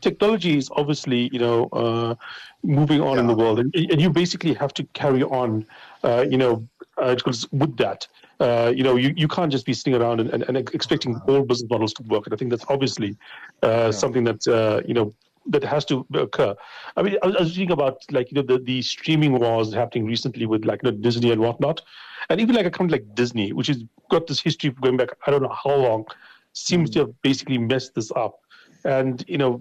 technology 0.00 0.56
is 0.56 0.70
obviously 0.74 1.28
you 1.30 1.38
know 1.38 1.68
uh, 1.74 2.14
moving 2.62 3.02
on 3.02 3.16
yeah. 3.16 3.20
in 3.20 3.26
the 3.26 3.36
world, 3.36 3.58
and, 3.58 3.74
and, 3.74 4.00
you 4.00 4.08
basically 4.08 4.54
have 4.54 4.72
to 4.74 4.84
carry 4.94 5.24
on, 5.24 5.66
uh, 6.04 6.24
you 6.26 6.38
know, 6.38 6.66
uh, 6.96 7.14
with 7.52 7.76
that. 7.76 8.08
Uh, 8.40 8.72
you 8.74 8.82
know, 8.82 8.96
you, 8.96 9.12
you 9.14 9.28
can't 9.28 9.52
just 9.52 9.66
be 9.66 9.74
sitting 9.74 9.94
around 9.94 10.20
and, 10.20 10.30
and, 10.30 10.42
and 10.44 10.56
expecting 10.74 11.20
all 11.28 11.42
business 11.42 11.68
models 11.70 11.92
to 11.94 12.02
work. 12.04 12.26
And 12.26 12.34
I 12.34 12.36
think 12.36 12.50
that's 12.50 12.66
obviously 12.68 13.16
uh, 13.62 13.66
yeah. 13.66 13.90
something 13.90 14.24
that, 14.24 14.46
uh, 14.46 14.82
you 14.86 14.92
know, 14.92 15.14
that 15.48 15.64
has 15.64 15.84
to 15.86 16.06
occur. 16.14 16.54
I 16.96 17.02
mean, 17.02 17.16
I 17.22 17.26
was, 17.26 17.36
I 17.36 17.40
was 17.40 17.54
thinking 17.54 17.72
about 17.72 18.02
like, 18.10 18.30
you 18.30 18.36
know, 18.36 18.42
the, 18.42 18.62
the 18.62 18.82
streaming 18.82 19.38
wars 19.38 19.72
happening 19.72 20.06
recently 20.06 20.46
with 20.46 20.64
like 20.64 20.82
you 20.82 20.90
know, 20.90 20.96
Disney 20.98 21.30
and 21.30 21.40
whatnot. 21.40 21.82
And 22.28 22.40
even 22.40 22.54
like 22.54 22.66
a 22.66 22.70
company 22.70 23.00
like 23.00 23.14
Disney, 23.14 23.52
which 23.52 23.68
has 23.68 23.82
got 24.10 24.26
this 24.26 24.40
history 24.40 24.70
going 24.70 24.96
back, 24.96 25.10
I 25.26 25.30
don't 25.30 25.42
know 25.42 25.54
how 25.64 25.74
long, 25.74 26.06
seems 26.52 26.90
mm. 26.90 26.92
to 26.94 26.98
have 27.00 27.22
basically 27.22 27.58
messed 27.58 27.94
this 27.94 28.10
up. 28.16 28.40
And, 28.84 29.24
you 29.28 29.38
know, 29.38 29.60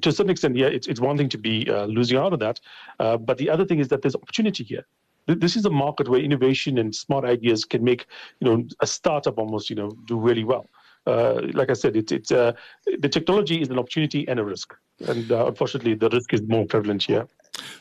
to 0.00 0.12
some 0.12 0.30
extent, 0.30 0.56
yeah, 0.56 0.66
it's, 0.66 0.86
it's 0.86 1.00
one 1.00 1.16
thing 1.16 1.28
to 1.28 1.38
be 1.38 1.68
uh, 1.70 1.84
losing 1.86 2.18
out 2.18 2.32
on 2.32 2.38
that. 2.40 2.60
Uh, 2.98 3.16
but 3.16 3.38
the 3.38 3.50
other 3.50 3.64
thing 3.64 3.78
is 3.78 3.88
that 3.88 4.02
there's 4.02 4.14
opportunity 4.14 4.64
here 4.64 4.84
this 5.26 5.56
is 5.56 5.64
a 5.64 5.70
market 5.70 6.08
where 6.08 6.20
innovation 6.20 6.78
and 6.78 6.94
smart 6.94 7.24
ideas 7.24 7.64
can 7.64 7.84
make 7.84 8.06
you 8.40 8.48
know 8.48 8.66
a 8.80 8.86
startup 8.86 9.38
almost 9.38 9.70
you 9.70 9.76
know 9.76 9.90
do 10.06 10.18
really 10.18 10.44
well. 10.44 10.66
Uh, 11.06 11.40
like 11.52 11.70
I 11.70 11.72
said, 11.74 11.96
it's 11.96 12.12
it's 12.12 12.30
uh, 12.30 12.52
the 13.00 13.08
technology 13.08 13.60
is 13.60 13.68
an 13.68 13.78
opportunity 13.78 14.26
and 14.28 14.38
a 14.38 14.44
risk, 14.44 14.74
and 15.08 15.30
uh, 15.32 15.46
unfortunately, 15.46 15.94
the 15.94 16.08
risk 16.08 16.32
is 16.32 16.42
more 16.42 16.64
prevalent 16.64 17.02
here. 17.02 17.26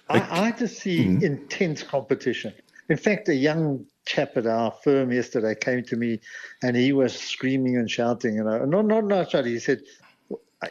I, 0.09 0.47
I 0.47 0.51
just 0.51 0.79
see 0.79 1.05
mm-hmm. 1.05 1.23
intense 1.23 1.83
competition. 1.83 2.53
In 2.89 2.97
fact, 2.97 3.29
a 3.29 3.35
young 3.35 3.85
chap 4.05 4.35
at 4.37 4.47
our 4.47 4.71
firm 4.83 5.11
yesterday 5.11 5.53
came 5.53 5.83
to 5.83 5.95
me, 5.95 6.19
and 6.63 6.75
he 6.75 6.93
was 6.93 7.17
screaming 7.17 7.77
and 7.77 7.89
shouting. 7.89 8.35
You 8.35 8.43
know, 8.43 8.65
not 8.65 8.85
not 8.85 9.05
not 9.05 9.29
shouting. 9.29 9.51
He 9.51 9.59
said, 9.59 9.81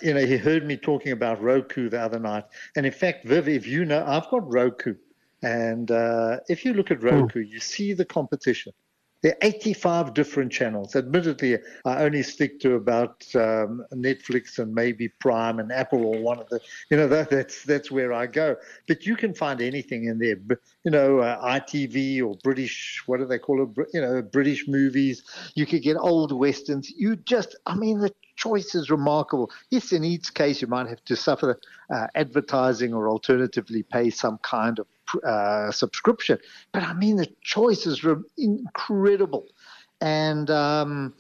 you 0.02 0.12
know, 0.12 0.26
he 0.26 0.36
heard 0.36 0.66
me 0.66 0.76
talking 0.76 1.12
about 1.12 1.40
Roku 1.40 1.88
the 1.88 2.00
other 2.00 2.18
night, 2.18 2.44
and 2.74 2.84
in 2.84 2.92
fact, 2.92 3.26
Viv, 3.26 3.48
if 3.48 3.66
you 3.66 3.84
know, 3.84 4.04
I've 4.06 4.28
got 4.28 4.52
Roku. 4.52 4.96
And 5.42 5.90
uh, 5.90 6.40
if 6.48 6.64
you 6.66 6.74
look 6.74 6.90
at 6.90 7.02
Roku, 7.02 7.40
you 7.40 7.60
see 7.60 7.94
the 7.94 8.04
competition. 8.04 8.72
There 9.22 9.32
are 9.32 9.38
85 9.42 10.14
different 10.14 10.50
channels. 10.50 10.96
Admittedly, 10.96 11.58
I 11.84 12.02
only 12.04 12.22
stick 12.22 12.58
to 12.60 12.74
about 12.74 13.24
um, 13.34 13.84
Netflix 13.92 14.58
and 14.58 14.74
maybe 14.74 15.08
Prime 15.08 15.58
and 15.58 15.70
Apple 15.70 16.04
or 16.04 16.20
one 16.20 16.38
of 16.38 16.48
the, 16.48 16.60
you 16.90 16.96
know, 16.96 17.06
that, 17.08 17.28
that's 17.28 17.64
that's 17.64 17.90
where 17.90 18.12
I 18.12 18.26
go. 18.26 18.56
But 18.88 19.04
you 19.04 19.16
can 19.16 19.34
find 19.34 19.60
anything 19.60 20.04
in 20.04 20.18
there, 20.18 20.36
you 20.84 20.90
know, 20.90 21.18
uh, 21.18 21.60
ITV 21.60 22.22
or 22.22 22.36
British, 22.42 23.02
what 23.06 23.18
do 23.18 23.26
they 23.26 23.38
call 23.38 23.62
it? 23.62 23.88
You 23.92 24.00
know, 24.00 24.22
British 24.22 24.66
movies. 24.66 25.22
You 25.54 25.66
could 25.66 25.82
get 25.82 25.96
old 25.96 26.32
westerns. 26.32 26.90
You 26.90 27.16
just, 27.16 27.56
I 27.66 27.74
mean, 27.74 27.98
the 27.98 28.12
choice 28.40 28.74
is 28.74 28.90
remarkable. 28.90 29.50
Yes, 29.70 29.92
in 29.92 30.02
each 30.04 30.32
case, 30.34 30.62
you 30.62 30.68
might 30.68 30.88
have 30.88 31.04
to 31.04 31.16
suffer 31.16 31.60
uh, 31.94 32.06
advertising 32.14 32.94
or 32.94 33.08
alternatively 33.08 33.82
pay 33.82 34.10
some 34.10 34.38
kind 34.38 34.78
of 34.78 34.86
uh, 35.24 35.70
subscription. 35.70 36.38
But 36.72 36.82
I 36.82 36.94
mean, 36.94 37.16
the 37.16 37.28
choice 37.42 37.86
is 37.86 38.02
re- 38.02 38.16
incredible. 38.38 39.46
And 40.00 40.50
um, 40.50 41.14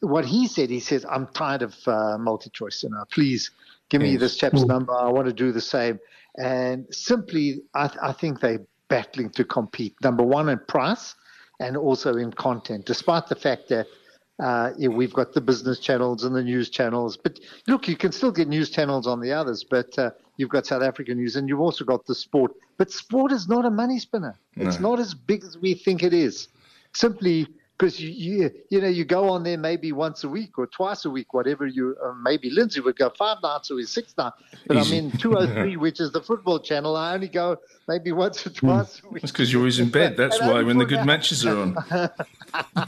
what 0.00 0.24
he 0.24 0.46
said, 0.46 0.68
he 0.70 0.80
says, 0.80 1.06
I'm 1.08 1.26
tired 1.28 1.62
of 1.62 1.74
uh, 1.86 2.18
multi 2.18 2.50
choice. 2.50 2.82
You 2.82 2.90
know, 2.90 3.04
please 3.10 3.50
give 3.88 4.02
me 4.02 4.16
this 4.16 4.36
chap's 4.36 4.64
number. 4.64 4.92
I 4.92 5.08
want 5.08 5.26
to 5.26 5.32
do 5.32 5.52
the 5.52 5.60
same. 5.60 5.98
And 6.36 6.86
simply, 6.94 7.62
I, 7.74 7.88
th- 7.88 7.98
I 8.02 8.12
think 8.12 8.40
they're 8.40 8.64
battling 8.88 9.30
to 9.30 9.44
compete. 9.44 9.94
Number 10.02 10.22
one 10.22 10.48
in 10.48 10.60
price 10.68 11.14
and 11.60 11.76
also 11.76 12.14
in 12.16 12.32
content, 12.32 12.86
despite 12.86 13.28
the 13.28 13.34
fact 13.34 13.68
that 13.68 13.86
uh, 14.40 14.72
yeah, 14.78 14.88
we've 14.88 15.12
got 15.12 15.32
the 15.32 15.40
business 15.40 15.78
channels 15.78 16.24
and 16.24 16.34
the 16.34 16.42
news 16.42 16.70
channels. 16.70 17.16
But 17.16 17.40
look, 17.66 17.88
you 17.88 17.96
can 17.96 18.12
still 18.12 18.32
get 18.32 18.48
news 18.48 18.70
channels 18.70 19.06
on 19.06 19.20
the 19.20 19.32
others, 19.32 19.64
but 19.64 19.98
uh, 19.98 20.10
you've 20.36 20.48
got 20.48 20.66
South 20.66 20.82
African 20.82 21.18
news 21.18 21.36
and 21.36 21.48
you've 21.48 21.60
also 21.60 21.84
got 21.84 22.06
the 22.06 22.14
sport. 22.14 22.52
But 22.78 22.90
sport 22.90 23.32
is 23.32 23.48
not 23.48 23.66
a 23.66 23.70
money 23.70 23.98
spinner. 23.98 24.38
No. 24.56 24.66
It's 24.66 24.80
not 24.80 24.98
as 24.98 25.12
big 25.14 25.44
as 25.44 25.58
we 25.58 25.74
think 25.74 26.02
it 26.02 26.14
is. 26.14 26.48
Simply 26.94 27.46
because 27.80 27.98
you, 27.98 28.10
you 28.10 28.50
you 28.68 28.80
know 28.80 28.88
you 28.88 29.04
go 29.06 29.30
on 29.30 29.42
there 29.42 29.56
maybe 29.56 29.90
once 29.90 30.22
a 30.22 30.28
week 30.28 30.58
or 30.58 30.66
twice 30.66 31.06
a 31.06 31.10
week, 31.10 31.32
whatever 31.32 31.66
you 31.66 31.96
uh, 32.04 32.12
maybe 32.22 32.50
Lindsay 32.50 32.80
would 32.80 32.96
go 32.96 33.10
five 33.18 33.38
nights 33.42 33.70
or 33.70 33.82
six 33.84 34.14
nights. 34.18 34.36
But 34.66 34.76
Easy. 34.76 34.98
I'm 34.98 35.04
in 35.06 35.18
203, 35.18 35.76
which 35.78 35.98
is 35.98 36.12
the 36.12 36.20
football 36.20 36.58
channel. 36.58 36.94
I 36.94 37.14
only 37.14 37.28
go 37.28 37.56
maybe 37.88 38.12
once 38.12 38.46
or 38.46 38.50
twice 38.50 39.00
a 39.02 39.08
week. 39.08 39.22
That's 39.22 39.32
because 39.32 39.50
you're 39.50 39.62
always 39.62 39.80
in 39.80 39.88
bed. 39.88 40.16
That's 40.16 40.38
why 40.40 40.62
when 40.62 40.78
the 40.78 40.84
good 40.84 41.04
matches 41.06 41.46
are 41.46 41.58
on. 41.58 41.76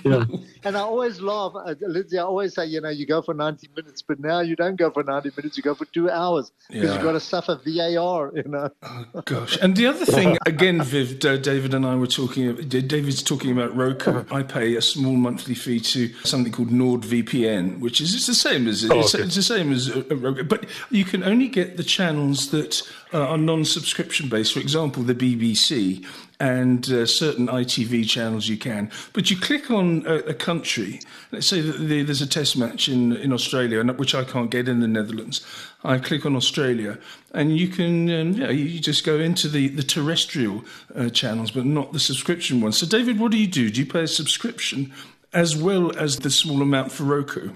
yeah. 0.05 0.25
And 0.65 0.77
I 0.77 0.81
always 0.81 1.21
laugh, 1.21 1.53
uh, 1.57 1.75
Lindsay. 1.81 2.19
I 2.19 2.23
always 2.23 2.55
say, 2.55 2.67
you 2.67 2.81
know, 2.81 2.91
you 2.91 3.07
go 3.07 3.23
for 3.23 3.35
90 3.35 3.69
minutes, 3.75 4.03
but 4.03 4.21
now 4.21 4.41
you 4.41 4.55
don't 4.55 4.77
go 4.77 4.91
for 4.91 5.03
90 5.03 5.31
minutes. 5.37 5.57
You 5.57 5.63
go 5.63 5.75
for 5.75 5.87
two 5.87 6.11
hours 6.11 6.53
because 6.69 6.85
yeah. 6.85 6.95
you've 6.95 7.03
got 7.03 7.13
to 7.13 7.21
suffer 7.21 7.61
VAR. 7.65 8.33
You 8.35 8.45
know. 8.45 8.71
Oh 9.15 9.21
gosh. 9.23 9.59
And 9.61 9.77
the 9.77 9.87
other 9.87 10.07
thing, 10.07 10.39
again, 10.47 10.81
Viv, 10.83 11.19
David 11.19 11.75
and 11.75 11.85
I 11.85 11.97
were 11.97 12.07
talking. 12.07 12.55
David's 12.57 13.23
talking 13.23 13.51
about 13.51 13.77
Roku. 13.77 14.25
I 14.31 14.43
pay 14.43 14.77
a 14.83 14.85
small 14.85 15.17
monthly 15.17 15.55
fee 15.55 15.79
to 15.79 16.13
something 16.25 16.53
called 16.53 16.71
NordVPN, 16.71 17.79
which 17.79 18.01
is 18.01 18.15
it's 18.15 18.27
the 18.27 18.35
same 18.35 18.67
as 18.67 18.85
oh, 18.91 19.01
it's, 19.01 19.15
okay. 19.15 19.25
it's, 19.25 19.37
the 19.37 19.43
same 19.43 19.73
as 19.73 19.89
uh, 19.89 20.03
a, 20.11 20.45
but 20.45 20.67
you 20.91 21.05
can 21.05 21.23
only 21.23 21.49
get 21.49 21.77
the 21.77 21.85
channels 21.85 22.51
that 22.51 22.83
uh, 23.13 23.27
are 23.29 23.39
non-subscription 23.39 24.29
based. 24.29 24.55
For 24.55 24.61
example, 24.61 25.03
the 25.03 25.15
BBC 25.15 26.05
and 26.41 26.91
uh, 26.91 27.07
certain 27.07 27.47
ITV 27.47 28.09
channels 28.09 28.49
you 28.49 28.57
can. 28.57 28.91
But 29.13 29.31
you 29.31 29.39
click 29.39 29.71
on 29.71 30.05
a, 30.07 30.17
a 30.17 30.35
country. 30.35 31.01
Let's 31.31 31.47
say 31.47 31.61
that 31.61 31.79
there's 31.79 32.23
a 32.23 32.27
test 32.27 32.57
match 32.57 32.89
in 32.89 33.17
in 33.17 33.33
Australia, 33.33 33.85
which 33.85 34.15
I 34.15 34.25
can't 34.25 34.51
get 34.51 34.69
in 34.69 34.81
the 34.81 34.89
Netherlands. 34.89 35.47
I 35.85 35.99
click 35.99 36.27
on 36.27 36.35
Australia, 36.35 36.99
and 37.33 37.57
you 37.57 37.69
can 37.69 38.11
um, 38.11 38.33
you, 38.33 38.47
you 38.47 38.81
just 38.81 39.05
go 39.05 39.19
into 39.19 39.49
the 39.49 39.69
the 39.69 39.83
terrestrial 39.83 40.65
uh, 40.95 41.11
channels, 41.11 41.51
but 41.51 41.65
not 41.65 41.93
the 41.93 42.01
subscription 42.01 42.61
ones. 42.61 42.77
So, 42.77 42.87
David, 42.87 43.21
what 43.21 43.31
do 43.31 43.39
you 43.39 43.47
do? 43.47 43.71
Do 43.71 43.81
you 43.81 43.87
pay 43.87 44.03
a 44.03 44.09
subscription 44.09 44.93
as 45.33 45.57
well 45.57 45.97
as 45.97 46.19
the 46.19 46.31
small 46.31 46.61
amount 46.61 46.93
for 46.93 47.05
Roku? 47.05 47.53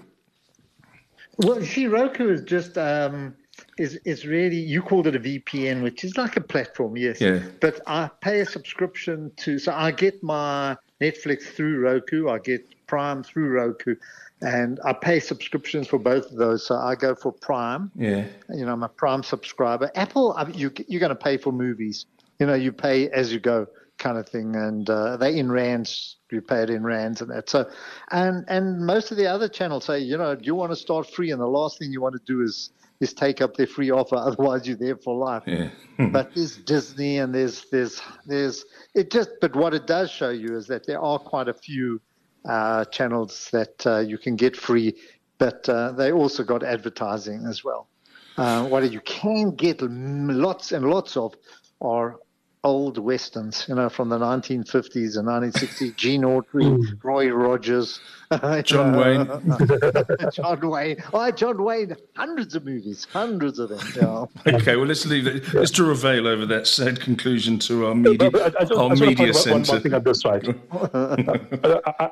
Well, 1.38 1.60
see, 1.62 1.86
Roku 1.86 2.30
is 2.30 2.42
just. 2.42 2.78
Um 2.78 3.34
is 3.78 3.97
is 4.04 4.26
really 4.26 4.56
you 4.56 4.83
called 4.83 5.06
it 5.06 5.16
a 5.16 5.21
VPN, 5.21 5.83
which 5.83 6.04
is 6.04 6.16
like 6.16 6.37
a 6.37 6.40
platform, 6.40 6.97
yes. 6.97 7.21
Yeah. 7.21 7.40
But 7.61 7.80
I 7.87 8.11
pay 8.21 8.40
a 8.40 8.47
subscription 8.47 9.30
to, 9.38 9.59
so 9.59 9.73
I 9.73 9.90
get 9.90 10.23
my 10.23 10.76
Netflix 11.00 11.42
through 11.42 11.80
Roku, 11.80 12.28
I 12.28 12.38
get 12.38 12.64
Prime 12.87 13.23
through 13.23 13.50
Roku, 13.50 13.97
and 14.40 14.80
I 14.85 14.92
pay 14.92 15.21
subscriptions 15.21 15.88
for 15.88 15.99
both 15.99 16.30
of 16.30 16.37
those. 16.37 16.66
So 16.66 16.76
I 16.76 16.95
go 16.95 17.14
for 17.14 17.33
Prime. 17.33 17.90
Yeah. 17.97 18.26
You 18.49 18.64
know, 18.64 18.73
I'm 18.73 18.83
a 18.83 18.88
Prime 18.88 19.23
subscriber. 19.23 19.90
Apple, 19.95 20.37
you 20.54 20.71
you're 20.88 21.00
going 21.00 21.11
to 21.11 21.16
pay 21.16 21.37
for 21.37 21.52
movies. 21.52 22.06
You 22.38 22.47
know, 22.47 22.54
you 22.54 22.73
pay 22.73 23.09
as 23.11 23.33
you 23.33 23.40
go 23.40 23.66
kind 23.99 24.18
of 24.18 24.28
thing, 24.28 24.54
and 24.56 24.88
uh, 24.88 25.16
they 25.16 25.38
in 25.38 25.50
rands. 25.50 26.16
You 26.30 26.40
pay 26.40 26.62
it 26.62 26.71
in 26.71 26.83
rands 26.83 27.21
and 27.21 27.30
that. 27.30 27.49
So, 27.49 27.71
and 28.11 28.45
and 28.49 28.85
most 28.85 29.11
of 29.11 29.16
the 29.16 29.26
other 29.26 29.49
channels 29.49 29.85
say, 29.85 30.00
you 30.00 30.16
know, 30.16 30.35
do 30.35 30.45
you 30.45 30.54
want 30.54 30.73
to 30.73 30.76
start 30.76 31.09
free? 31.09 31.30
And 31.30 31.40
the 31.40 31.47
last 31.47 31.78
thing 31.78 31.92
you 31.92 32.00
want 32.00 32.14
to 32.14 32.23
do 32.26 32.42
is 32.42 32.71
is 33.00 33.12
take 33.12 33.40
up 33.40 33.56
their 33.56 33.66
free 33.66 33.90
offer. 33.90 34.16
Otherwise, 34.30 34.66
you're 34.66 34.76
there 34.76 34.96
for 34.96 35.14
life. 35.14 35.42
Yeah. 35.46 35.70
but 36.12 36.34
there's 36.34 36.56
Disney 36.58 37.18
and 37.18 37.34
there's 37.34 37.66
there's 37.70 38.00
there's 38.26 38.64
it 38.94 39.10
just. 39.10 39.30
But 39.40 39.54
what 39.54 39.74
it 39.74 39.86
does 39.86 40.10
show 40.10 40.30
you 40.30 40.56
is 40.56 40.66
that 40.68 40.86
there 40.86 41.00
are 41.00 41.18
quite 41.18 41.48
a 41.48 41.54
few 41.54 42.00
uh, 42.48 42.84
channels 42.86 43.48
that 43.52 43.86
uh, 43.86 43.98
you 43.98 44.18
can 44.18 44.36
get 44.36 44.56
free, 44.56 44.94
but 45.38 45.68
uh, 45.68 45.92
they 45.92 46.12
also 46.12 46.44
got 46.44 46.62
advertising 46.62 47.44
as 47.46 47.64
well. 47.64 47.88
Uh, 48.36 48.66
what 48.66 48.90
you 48.90 49.00
can 49.00 49.54
get 49.54 49.80
lots 49.80 50.72
and 50.72 50.84
lots 50.84 51.16
of 51.16 51.34
are 51.80 52.16
old 52.64 52.98
westerns, 52.98 53.64
you 53.68 53.75
know, 53.75 53.88
from 53.88 54.08
the 54.08 54.18
1950s 54.18 55.16
and 55.16 55.28
1960s. 55.28 55.96
Gene 55.96 56.22
Autry, 56.22 56.64
hmm. 56.64 57.06
Roy 57.06 57.28
Rogers, 57.30 58.00
John 58.64 58.96
Wayne, 58.96 59.26
John 60.32 60.68
Wayne. 60.68 60.96
Oh, 61.12 61.30
John 61.30 61.62
Wayne, 61.62 61.96
hundreds 62.16 62.56
of 62.56 62.64
movies, 62.64 63.06
hundreds 63.12 63.58
of 63.58 63.68
them. 63.68 63.78
Yeah. 63.96 64.26
okay, 64.56 64.76
well, 64.76 64.86
let's 64.86 65.06
leave 65.06 65.26
it. 65.26 65.54
Let's 65.54 65.70
draw 65.70 65.90
a 65.90 65.94
veil 65.94 66.26
over 66.26 66.44
that 66.46 66.66
sad 66.66 67.00
conclusion 67.00 67.58
to 67.60 67.86
our 67.86 67.94
media, 67.94 68.30
I, 68.34 68.52
I, 68.60 68.75
our 68.76 68.94
media 68.94 69.32
centre. 69.32 69.72
One, 69.72 69.82
thing 69.82 69.94
on 69.94 70.02
this, 70.02 70.25
right? 70.25 70.44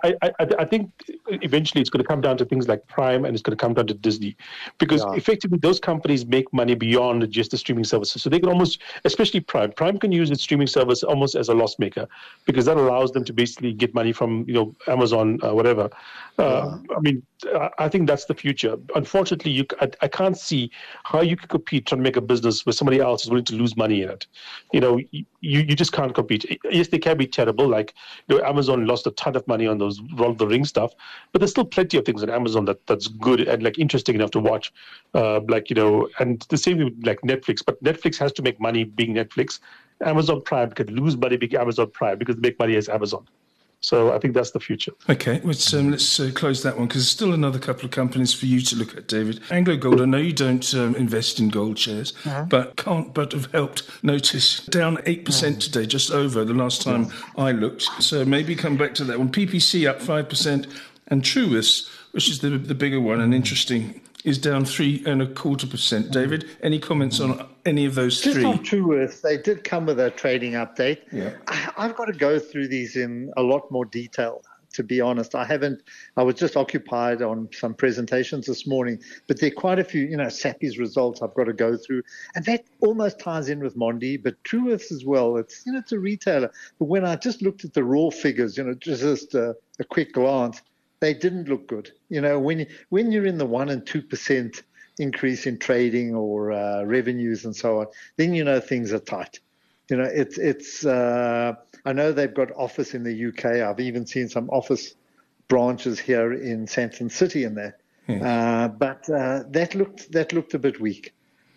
I, 0.03 0.15
I, 0.23 0.31
I, 0.59 0.65
think 0.65 0.91
eventually 1.27 1.81
it's 1.81 1.91
going 1.91 2.03
to 2.03 2.09
come 2.09 2.21
down 2.21 2.37
to 2.39 2.45
things 2.45 2.69
like 2.69 2.87
Prime 2.87 3.25
and 3.25 3.35
it's 3.35 3.43
going 3.43 3.57
to 3.57 3.63
come 3.63 3.75
down 3.75 3.87
to 3.89 3.95
Disney, 3.95 4.37
because 4.79 5.03
yeah. 5.03 5.13
effectively 5.15 5.59
those 5.59 5.79
companies 5.79 6.25
make 6.27 6.51
money 6.53 6.75
beyond 6.75 7.31
just 7.31 7.51
the 7.51 7.59
streaming 7.59 7.85
services. 7.85 8.23
So 8.23 8.31
they 8.31 8.41
can 8.41 8.49
almost, 8.49 8.81
especially 9.05 9.41
Prime, 9.41 9.73
Prime 9.73 9.99
can 9.99 10.13
use 10.13 10.31
with 10.35 10.41
streaming 10.41 10.67
service 10.67 11.05
almost 11.05 11.37
as 11.37 11.49
a 11.49 11.55
loss 11.55 11.79
maker 11.79 12.09
because 12.45 12.67
that 12.67 12.77
allows 12.77 13.13
them 13.13 13.25
to 13.25 13.33
basically 13.33 13.73
get 13.73 13.95
money 13.95 14.13
from 14.13 14.45
you 14.49 14.55
know 14.55 14.75
Amazon, 14.89 15.39
uh, 15.45 15.55
whatever. 15.55 15.89
Uh, 16.37 16.79
I 16.97 17.01
mean, 17.01 17.23
I 17.79 17.89
think 17.89 18.09
that's 18.09 18.25
the 18.25 18.35
future. 18.35 18.77
Unfortunately, 18.97 19.53
you 19.53 19.65
I, 19.81 19.89
I, 20.03 20.09
can't 20.09 20.37
see 20.37 20.73
how 21.05 21.21
you 21.21 21.37
can 21.37 21.49
compete 21.49 21.87
trying 21.87 22.01
to 22.01 22.03
make 22.03 22.17
a 22.17 22.21
business 22.21 22.67
where 22.67 22.73
somebody 22.73 22.99
else 22.99 23.23
is 23.23 23.31
willing 23.31 23.45
to 23.45 23.55
lose 23.55 23.77
money 23.77 24.03
in 24.03 24.11
it. 24.11 24.27
You 24.73 24.81
know, 24.81 24.99
you, 25.13 25.25
you 25.41 25.77
just 25.77 25.93
can't 25.93 26.13
compete. 26.13 26.45
Yes, 26.69 26.89
they 26.89 26.99
can 26.99 27.17
be 27.17 27.29
terrible. 27.29 27.69
Like 27.69 27.95
you 28.27 28.39
know, 28.39 28.45
Amazon 28.45 28.87
lost 28.87 29.07
a 29.07 29.13
ton 29.13 29.37
of 29.37 29.47
money 29.47 29.69
on 29.69 29.79
those 29.79 30.01
Lord 30.11 30.33
of 30.33 30.39
the 30.39 30.49
Ring 30.49 30.65
stuff, 30.65 30.93
but 31.31 31.39
there's 31.39 31.53
still 31.53 31.65
plenty 31.65 31.99
of 31.99 32.05
things 32.05 32.25
on 32.25 32.31
Amazon 32.31 32.65
that 32.65 32.85
that's 32.89 33.07
good 33.07 33.41
and 33.43 33.63
like 33.63 33.79
interesting 33.79 34.17
enough 34.17 34.33
to 34.33 34.41
watch. 34.41 34.73
Uh, 35.15 35.41
like 35.49 35.71
you 35.71 35.77
know, 35.77 36.09
and 36.19 36.45
the 36.49 36.57
same 36.57 36.79
with 36.79 37.01
like 37.05 37.21
Netflix. 37.21 37.63
But 37.65 37.83
Netflix 37.85 38.19
has 38.19 38.33
to 38.33 38.43
make 38.43 38.61
money 38.61 38.83
being 38.83 39.15
Netflix. 39.15 39.61
Amazon 40.03 40.43
Prime 40.43 40.71
could 40.71 40.91
lose 40.91 41.17
money 41.17 41.37
being 41.37 41.57
Amazon 41.57 41.91
Prime 41.91 42.19
because 42.19 42.37
they 42.37 42.43
make 42.43 42.59
money 42.59 42.77
as 42.77 42.89
Amazon. 42.89 43.27
So 43.85 44.15
I 44.15 44.19
think 44.19 44.33
that's 44.33 44.53
the 44.53 44.61
future. 44.61 44.93
Okay, 45.11 45.43
let's, 45.45 45.73
um, 45.75 45.91
let's 45.91 46.19
uh, 46.19 46.31
close 46.35 46.63
that 46.63 46.79
one 46.79 46.89
because 46.89 47.03
there's 47.03 47.11
still 47.11 47.35
another 47.35 47.59
couple 47.59 47.85
of 47.85 47.91
companies 47.91 48.33
for 48.33 48.47
you 48.47 48.63
to 48.63 48.77
look 48.77 48.97
at, 48.97 49.09
David. 49.09 49.41
Anglo 49.51 49.77
Gold, 49.77 50.01
I 50.01 50.07
know 50.07 50.17
you 50.17 50.33
don't 50.33 50.75
um, 50.75 50.95
invest 50.97 51.39
in 51.39 51.51
gold 51.51 51.79
shares, 51.79 52.15
uh-huh. 52.25 52.47
but 52.49 52.77
can't 52.77 53.13
but 53.13 53.33
have 53.33 53.53
helped 53.53 53.83
notice 54.03 54.65
down 54.67 54.97
8% 54.99 55.29
uh-huh. 55.29 55.61
today, 55.61 55.85
just 55.85 56.11
over 56.11 56.47
the 56.47 56.55
last 56.55 56.81
time 56.81 57.13
I 57.37 57.53
looked. 57.53 57.83
So 58.03 58.25
maybe 58.25 58.57
come 58.57 58.79
back 58.79 58.95
to 58.95 59.05
that 59.05 59.19
one. 59.19 59.31
PPC 59.31 59.87
up 59.87 60.01
5% 60.01 60.67
and 61.09 61.23
Truworths, 61.23 61.91
which 62.13 62.31
is 62.31 62.41
the, 62.41 62.51
the 62.51 62.75
bigger 62.75 63.01
one 63.01 63.21
and 63.21 63.35
interesting 63.35 64.01
is 64.25 64.39
down 64.39 64.65
three 64.65 65.03
and 65.07 65.23
a 65.23 65.27
quarter 65.27 65.67
percent. 65.67 66.11
David, 66.11 66.47
any 66.63 66.79
comments 66.79 67.21
on 67.21 67.47
any 67.65 67.85
of 67.85 67.95
those 67.95 68.21
Just 68.21 68.35
three? 68.35 68.43
Just 68.43 68.59
on 68.59 68.65
Truworths, 68.65 69.21
they 69.21 69.37
did 69.37 69.63
come 69.63 69.87
with 69.87 70.01
a 70.01 70.11
trading 70.11 70.53
update. 70.53 71.03
Yeah. 71.13 71.35
I, 71.47 71.71
I've 71.77 71.95
got 71.95 72.07
to 72.07 72.13
go 72.13 72.39
through 72.39 72.69
these 72.69 72.97
in 72.97 73.31
a 73.37 73.43
lot 73.43 73.71
more 73.71 73.85
detail. 73.85 74.43
To 74.73 74.83
be 74.83 75.01
honest, 75.01 75.37
I 75.37 75.45
haven't. 75.45 75.83
I 76.17 76.25
was 76.25 76.35
just 76.35 76.57
occupied 76.57 77.23
on 77.23 77.49
some 77.53 77.75
presentations 77.75 78.47
this 78.47 78.67
morning, 78.67 78.99
but 79.29 79.39
there 79.39 79.49
are 79.53 79.55
quite 79.55 79.79
a 79.79 79.85
few, 79.85 80.03
you 80.03 80.17
know, 80.17 80.27
Sappi's 80.27 80.81
results 80.81 81.23
I've 81.23 81.33
got 81.35 81.45
to 81.45 81.53
go 81.53 81.77
through, 81.77 82.03
and 82.35 82.45
that 82.47 82.65
almost 82.81 83.21
ties 83.21 83.49
in 83.49 83.61
with 83.61 83.77
Mondi, 83.77 84.21
but 84.21 84.43
Truworths 84.43 84.91
as 84.91 85.05
well. 85.05 85.37
It's 85.37 85.65
you 85.65 85.75
know, 85.75 85.79
it's 85.79 85.93
a 85.93 85.99
retailer, 86.01 86.51
but 86.81 86.87
when 86.87 87.05
I 87.05 87.15
just 87.15 87.41
looked 87.41 87.65
at 87.65 87.73
the 87.73 87.85
raw 87.85 88.11
figures, 88.11 88.57
you 88.57 88.65
know, 88.65 88.75
just 88.75 89.37
a, 89.37 89.55
a 89.79 89.85
quick 89.85 90.13
glance, 90.13 90.61
they 91.05 91.15
didn't 91.15 91.49
look 91.49 91.67
good. 91.67 91.91
You 92.09 92.21
know, 92.21 92.39
when 92.39 92.67
when 92.89 93.13
you're 93.13 93.27
in 93.27 93.39
the 93.39 93.47
one 93.47 93.69
and 93.69 93.87
two 93.87 94.03
percent 94.03 94.63
increase 94.99 95.47
in 95.47 95.59
trading 95.59 96.15
or 96.15 96.53
uh, 96.53 96.83
revenues 96.85 97.45
and 97.45 97.55
so 97.55 97.81
on, 97.81 97.87
then 98.17 98.33
you 98.35 98.45
know 98.45 98.59
things 98.61 98.93
are 98.93 99.01
tight. 99.01 99.41
You 99.91 99.99
know, 99.99 100.11
it's 100.11 100.39
it's. 100.39 100.87
Uh, 100.87 101.55
I 101.85 101.93
know 101.93 102.13
they've 102.13 102.33
got 102.33 102.51
office 102.53 102.95
in 102.95 103.03
the 103.05 103.27
UK. 103.27 103.45
I've 103.69 103.81
even 103.81 104.07
seen 104.07 104.29
some 104.29 104.49
office 104.49 104.95
branches 105.49 105.99
here 105.99 106.33
in 106.33 106.67
Sandton 106.67 107.13
City 107.13 107.45
in 107.45 107.55
there, 107.55 107.77
hmm. 108.07 108.23
uh, 108.23 108.69
but 108.69 109.09
uh, 109.11 109.43
that 109.49 109.75
looked 109.75 110.11
that 110.13 110.33
looked 110.33 110.55
a 110.55 110.59
bit 110.59 110.81
weak, 110.81 111.13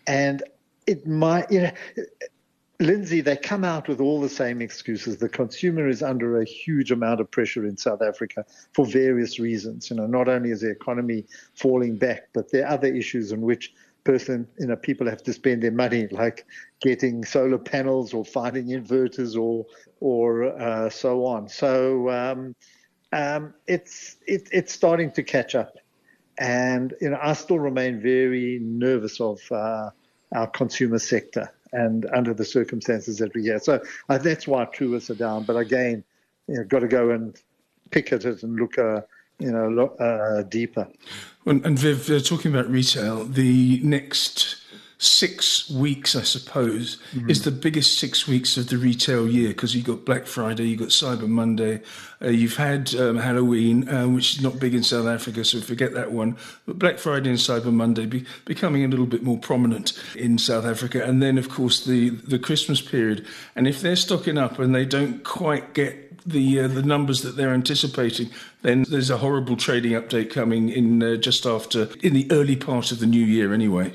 and 0.06 0.42
it 0.86 1.06
might. 1.06 1.50
You 1.50 1.62
know, 1.62 1.72
Lindsay, 2.80 3.20
they 3.20 3.36
come 3.36 3.64
out 3.64 3.88
with 3.88 4.00
all 4.00 4.20
the 4.20 4.28
same 4.28 4.62
excuses. 4.62 5.16
The 5.16 5.28
consumer 5.28 5.88
is 5.88 6.00
under 6.00 6.40
a 6.40 6.44
huge 6.44 6.92
amount 6.92 7.20
of 7.20 7.28
pressure 7.28 7.66
in 7.66 7.76
South 7.76 8.02
Africa 8.02 8.44
for 8.72 8.86
various 8.86 9.40
reasons. 9.40 9.90
You 9.90 9.96
know, 9.96 10.06
not 10.06 10.28
only 10.28 10.50
is 10.52 10.60
the 10.60 10.70
economy 10.70 11.26
falling 11.54 11.96
back, 11.96 12.28
but 12.32 12.52
there 12.52 12.64
are 12.64 12.74
other 12.74 12.86
issues 12.86 13.32
in 13.32 13.40
which 13.40 13.74
person, 14.04 14.46
you 14.60 14.68
know, 14.68 14.76
people 14.76 15.08
have 15.08 15.24
to 15.24 15.32
spend 15.32 15.64
their 15.64 15.72
money, 15.72 16.06
like 16.12 16.46
getting 16.80 17.24
solar 17.24 17.58
panels 17.58 18.14
or 18.14 18.24
finding 18.24 18.68
inverters 18.68 19.36
or 19.36 19.66
or 19.98 20.44
uh, 20.44 20.88
so 20.88 21.26
on. 21.26 21.48
So 21.48 22.08
um, 22.10 22.54
um, 23.12 23.54
it's 23.66 24.18
it, 24.28 24.48
it's 24.52 24.72
starting 24.72 25.10
to 25.12 25.24
catch 25.24 25.56
up, 25.56 25.78
and 26.38 26.94
you 27.00 27.10
know, 27.10 27.18
I 27.20 27.32
still 27.32 27.58
remain 27.58 28.00
very 28.00 28.60
nervous 28.62 29.20
of 29.20 29.40
uh, 29.50 29.90
our 30.32 30.46
consumer 30.46 31.00
sector 31.00 31.50
and 31.72 32.06
under 32.14 32.34
the 32.34 32.44
circumstances 32.44 33.18
that 33.18 33.34
we 33.34 33.42
get. 33.42 33.64
So 33.64 33.82
uh, 34.08 34.18
that's 34.18 34.46
why 34.46 34.64
Truworths 34.66 35.10
are 35.10 35.14
down. 35.14 35.44
But 35.44 35.56
again, 35.56 36.04
you 36.46 36.56
know, 36.56 36.64
got 36.64 36.80
to 36.80 36.88
go 36.88 37.10
and 37.10 37.36
pick 37.90 38.12
at 38.12 38.24
it 38.24 38.42
and 38.42 38.56
look, 38.56 38.78
uh, 38.78 39.02
you 39.38 39.52
know, 39.52 39.68
look, 39.68 39.96
uh, 40.00 40.42
deeper. 40.42 40.88
And, 41.46 41.64
and 41.64 41.78
Viv, 41.78 42.10
uh, 42.10 42.20
talking 42.20 42.52
about 42.52 42.70
retail, 42.70 43.24
the 43.24 43.80
next 43.82 44.56
six 44.98 45.70
weeks, 45.70 46.16
I 46.16 46.22
suppose, 46.22 46.98
mm-hmm. 47.12 47.30
is 47.30 47.44
the 47.44 47.52
biggest 47.52 47.98
six 47.98 48.26
weeks 48.26 48.56
of 48.56 48.68
the 48.68 48.76
retail 48.76 49.28
year 49.28 49.48
because 49.48 49.74
you've 49.74 49.86
got 49.86 50.04
Black 50.04 50.26
Friday, 50.26 50.64
you've 50.64 50.80
got 50.80 50.88
Cyber 50.88 51.28
Monday, 51.28 51.80
uh, 52.20 52.28
you've 52.28 52.56
had 52.56 52.92
um, 52.96 53.16
Halloween, 53.16 53.88
uh, 53.88 54.08
which 54.08 54.34
is 54.34 54.42
not 54.42 54.58
big 54.58 54.74
in 54.74 54.82
South 54.82 55.06
Africa, 55.06 55.44
so 55.44 55.60
forget 55.60 55.94
that 55.94 56.10
one. 56.10 56.36
But 56.66 56.80
Black 56.80 56.98
Friday 56.98 57.30
and 57.30 57.38
Cyber 57.38 57.72
Monday 57.72 58.06
be, 58.06 58.24
becoming 58.44 58.84
a 58.84 58.88
little 58.88 59.06
bit 59.06 59.22
more 59.22 59.38
prominent 59.38 59.92
in 60.16 60.36
South 60.36 60.64
Africa. 60.64 61.04
And 61.04 61.22
then, 61.22 61.38
of 61.38 61.48
course, 61.48 61.84
the, 61.84 62.10
the 62.10 62.38
Christmas 62.38 62.80
period. 62.80 63.24
And 63.54 63.68
if 63.68 63.80
they're 63.80 63.96
stocking 63.96 64.36
up 64.36 64.58
and 64.58 64.74
they 64.74 64.84
don't 64.84 65.22
quite 65.22 65.74
get 65.74 66.06
the 66.26 66.60
uh, 66.60 66.68
the 66.68 66.82
numbers 66.82 67.22
that 67.22 67.36
they're 67.36 67.54
anticipating, 67.54 68.28
then 68.62 68.84
there's 68.90 69.08
a 69.08 69.18
horrible 69.18 69.56
trading 69.56 69.92
update 69.92 70.30
coming 70.30 70.68
in 70.68 71.02
uh, 71.02 71.16
just 71.16 71.46
after 71.46 71.88
in 72.02 72.12
the 72.12 72.26
early 72.30 72.56
part 72.56 72.90
of 72.92 72.98
the 72.98 73.06
new 73.06 73.24
year 73.24 73.54
anyway. 73.54 73.92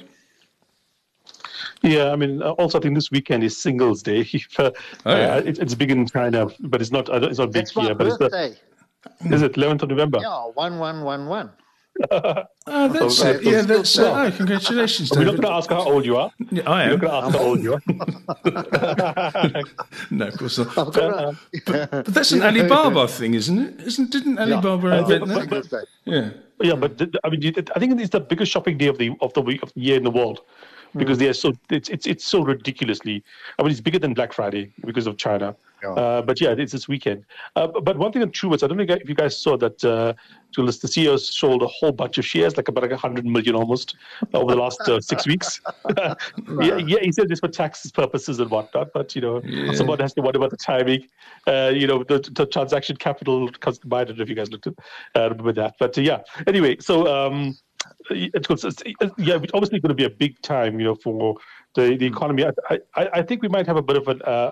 Yeah, 1.84 2.12
I 2.12 2.16
mean, 2.16 2.42
uh, 2.42 2.52
also 2.52 2.80
I 2.80 2.82
think 2.82 2.96
this 2.96 3.12
weekend 3.12 3.44
is 3.44 3.62
Singles 3.62 4.02
Day. 4.02 4.28
oh, 4.58 4.72
yeah. 5.06 5.36
uh, 5.36 5.42
it, 5.46 5.60
it's 5.60 5.76
big 5.76 5.92
in 5.92 6.08
China, 6.08 6.48
but 6.62 6.82
it's 6.82 6.92
not. 6.92 7.10
It's 7.10 7.40
not 7.40 7.52
big 7.52 7.68
here. 7.70 7.94
But 7.94 8.18
birthday. 8.18 8.48
it's 8.48 8.60
the, 9.30 9.36
is 9.36 9.42
it 9.42 9.54
11th 9.54 9.84
of 9.84 9.90
November? 9.90 10.20
Yeah, 10.22 10.46
one 10.54 10.80
one 10.80 11.04
one 11.04 11.28
one. 11.28 11.52
oh, 12.10 12.46
that's 12.88 13.18
so, 13.18 13.32
it. 13.32 13.44
Yeah, 13.44 13.62
that's 13.62 14.00
uh, 14.00 14.14
oh, 14.14 14.32
congratulations. 14.32 15.12
We're 15.12 15.26
not 15.26 15.32
going 15.32 15.42
to 15.42 15.52
ask 15.52 15.70
how 15.70 15.84
old 15.84 16.06
you 16.06 16.16
are. 16.16 16.32
Yeah, 16.52 16.70
I 16.70 16.84
am. 16.86 16.92
We're 16.92 16.98
not 16.98 17.02
going 17.02 17.12
to 17.12 17.18
ask 17.28 17.38
how 17.38 17.44
old 17.44 17.62
you 17.62 17.74
are. 17.74 17.82
no, 20.10 20.28
of 20.28 20.38
course 20.38 20.58
not. 20.58 20.74
But, 20.74 20.98
uh, 20.98 21.34
but, 21.66 21.92
but, 21.92 22.06
that's 22.06 22.32
an 22.32 22.44
Alibaba 22.44 23.10
thing, 23.10 23.34
isn't 23.34 23.60
it? 23.60 23.82
Isn't 23.82 24.10
didn't 24.10 24.40
Alibaba 24.40 24.88
yeah. 24.88 25.00
invent 25.00 25.24
uh, 25.24 25.46
that? 25.46 25.86
Yeah. 26.06 26.30
Yeah, 26.62 26.76
but 26.76 27.02
I 27.26 27.30
mean, 27.30 27.54
I 27.76 27.80
think 27.80 28.00
it's 28.00 28.12
the 28.12 28.22
biggest 28.22 28.52
shopping 28.54 28.78
day 28.78 28.88
of 28.88 28.98
the 28.98 29.12
of 29.20 29.34
the 29.34 29.42
week 29.42 29.62
of 29.64 29.74
the 29.74 29.82
year 29.82 29.98
in 29.98 30.04
the 30.04 30.12
world 30.12 30.40
because 30.96 31.18
mm. 31.18 31.22
they 31.22 31.28
are 31.30 31.34
so 31.34 31.54
it's 31.70 31.90
it's 31.90 32.06
it's 32.06 32.26
so 32.26 32.44
ridiculously. 32.44 33.24
I 33.58 33.64
mean, 33.64 33.72
it's 33.72 33.82
bigger 33.82 34.00
than 34.00 34.14
Black 34.14 34.34
Friday 34.34 34.72
because 34.86 35.08
of 35.08 35.18
China. 35.18 35.56
Yeah. 35.84 35.92
Uh, 35.92 36.22
but 36.22 36.40
yeah, 36.40 36.56
it's 36.58 36.72
this 36.72 36.88
weekend. 36.88 37.26
Uh, 37.56 37.68
but 37.68 37.98
one 37.98 38.12
thing 38.12 38.22
that's 38.22 38.38
true 38.38 38.54
is 38.54 38.64
I 38.64 38.68
don't 38.68 38.78
know 38.78 38.86
if 38.88 39.10
you 39.10 39.16
guys 39.16 39.38
saw 39.38 39.58
that 39.58 39.84
uh, 39.84 40.14
the 40.56 40.62
CEO 40.64 41.20
sold 41.20 41.62
a 41.62 41.68
whole 41.68 41.92
bunch 41.92 42.18
of 42.18 42.26
shares, 42.26 42.56
like 42.56 42.70
about 42.70 42.90
a 42.90 42.96
hundred 42.96 43.26
million 43.26 43.56
almost, 43.56 43.96
over 44.34 44.54
the 44.54 44.60
last 44.60 44.82
uh, 44.82 45.02
six 45.02 45.28
weeks. 45.32 45.62
yeah, 45.98 46.78
yeah, 46.78 47.00
he 47.02 47.12
said 47.12 47.28
this 47.28 47.40
for 47.40 47.50
tax 47.50 47.90
purposes 47.92 48.40
and 48.40 48.50
whatnot. 48.50 48.92
But 48.94 49.14
you 49.16 49.22
know, 49.22 49.42
yeah. 49.44 49.74
someone 49.74 50.00
has 50.00 50.14
to 50.14 50.22
wonder 50.22 50.38
about 50.38 50.52
the 50.52 50.58
timing. 50.58 51.08
Uh, 51.48 51.72
you 51.74 51.88
know, 51.88 52.04
the, 52.04 52.20
the, 52.32 52.46
transaction 52.46 52.96
capital 52.96 53.50
comes 53.50 53.80
I 53.92 54.04
don't 54.04 54.18
know 54.18 54.24
if 54.24 54.30
you 54.30 54.36
guys 54.36 54.52
looked 54.52 54.68
at 54.68 54.74
uh, 55.16 55.30
remember 55.30 55.54
that. 55.54 55.76
But 55.80 55.98
yeah, 55.98 56.22
anyway, 56.48 56.78
so. 56.80 57.08
Um, 57.08 57.58
it's, 58.10 58.64
it's, 58.64 58.84
yeah, 59.18 59.40
it's 59.42 59.52
obviously 59.54 59.80
going 59.80 59.90
to 59.90 59.96
be 59.96 60.06
a 60.06 60.10
big 60.10 60.42
time, 60.42 60.80
you 60.80 60.86
know, 60.86 60.96
for 60.96 61.36
the, 61.76 61.98
the 61.98 62.06
economy. 62.06 62.46
I, 62.46 62.80
I, 62.96 63.10
I 63.16 63.22
think 63.22 63.42
we 63.42 63.48
might 63.50 63.68
have 63.68 63.78
a 63.78 63.82
bit 63.82 63.98
of 63.98 64.08
an, 64.08 64.22
uh, 64.22 64.52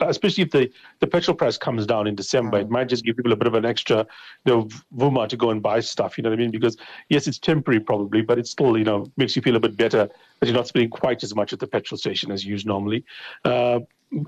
especially 0.00 0.44
if 0.44 0.50
the, 0.50 0.70
the 1.00 1.06
petrol 1.06 1.36
price 1.36 1.56
comes 1.56 1.86
down 1.86 2.06
in 2.06 2.14
December, 2.14 2.58
it 2.58 2.70
might 2.70 2.88
just 2.88 3.04
give 3.04 3.16
people 3.16 3.32
a 3.32 3.36
bit 3.36 3.46
of 3.46 3.54
an 3.54 3.64
extra, 3.64 4.06
you 4.44 4.52
know, 4.52 4.68
vuma 4.96 5.28
to 5.28 5.36
go 5.36 5.50
and 5.50 5.62
buy 5.62 5.80
stuff. 5.80 6.16
You 6.16 6.22
know 6.22 6.30
what 6.30 6.38
I 6.38 6.42
mean? 6.42 6.50
Because 6.50 6.76
yes, 7.08 7.26
it's 7.26 7.38
temporary 7.38 7.80
probably, 7.80 8.22
but 8.22 8.38
it 8.38 8.46
still, 8.46 8.76
you 8.76 8.84
know, 8.84 9.06
makes 9.16 9.34
you 9.36 9.42
feel 9.42 9.56
a 9.56 9.60
bit 9.60 9.76
better 9.76 10.08
that 10.40 10.46
you're 10.46 10.54
not 10.54 10.68
spending 10.68 10.90
quite 10.90 11.22
as 11.22 11.34
much 11.34 11.52
at 11.52 11.58
the 11.58 11.66
petrol 11.66 11.98
station 11.98 12.30
as 12.30 12.44
you 12.44 12.52
use 12.52 12.64
normally. 12.64 13.04
Uh, 13.44 13.80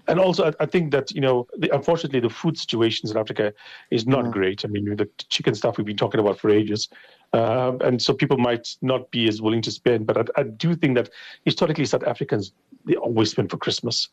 and 0.08 0.20
also, 0.20 0.44
I, 0.44 0.52
I, 0.60 0.66
think 0.66 0.90
that 0.92 1.10
you 1.10 1.20
know, 1.20 1.46
the, 1.56 1.74
unfortunately, 1.74 2.20
the 2.20 2.28
food 2.28 2.58
situation 2.58 3.08
in 3.08 3.16
Africa 3.16 3.54
is 3.90 4.06
not 4.06 4.26
mm. 4.26 4.32
great. 4.32 4.64
I 4.64 4.68
mean, 4.68 4.84
the 4.96 5.08
chicken 5.28 5.54
stuff 5.54 5.78
we've 5.78 5.86
been 5.86 5.96
talking 5.96 6.20
about 6.20 6.38
for 6.38 6.50
ages. 6.50 6.88
Uh, 7.32 7.76
and 7.80 8.02
so 8.02 8.12
people 8.12 8.36
might 8.36 8.76
not 8.82 9.10
be 9.10 9.28
as 9.28 9.40
willing 9.40 9.62
to 9.62 9.70
spend. 9.70 10.06
But 10.06 10.18
I, 10.18 10.40
I, 10.40 10.42
do 10.42 10.74
think 10.74 10.96
that 10.96 11.10
historically, 11.44 11.86
South 11.86 12.02
Africans 12.02 12.52
they 12.84 12.96
always 12.96 13.30
spend 13.30 13.50
for 13.50 13.56
Christmas. 13.56 14.08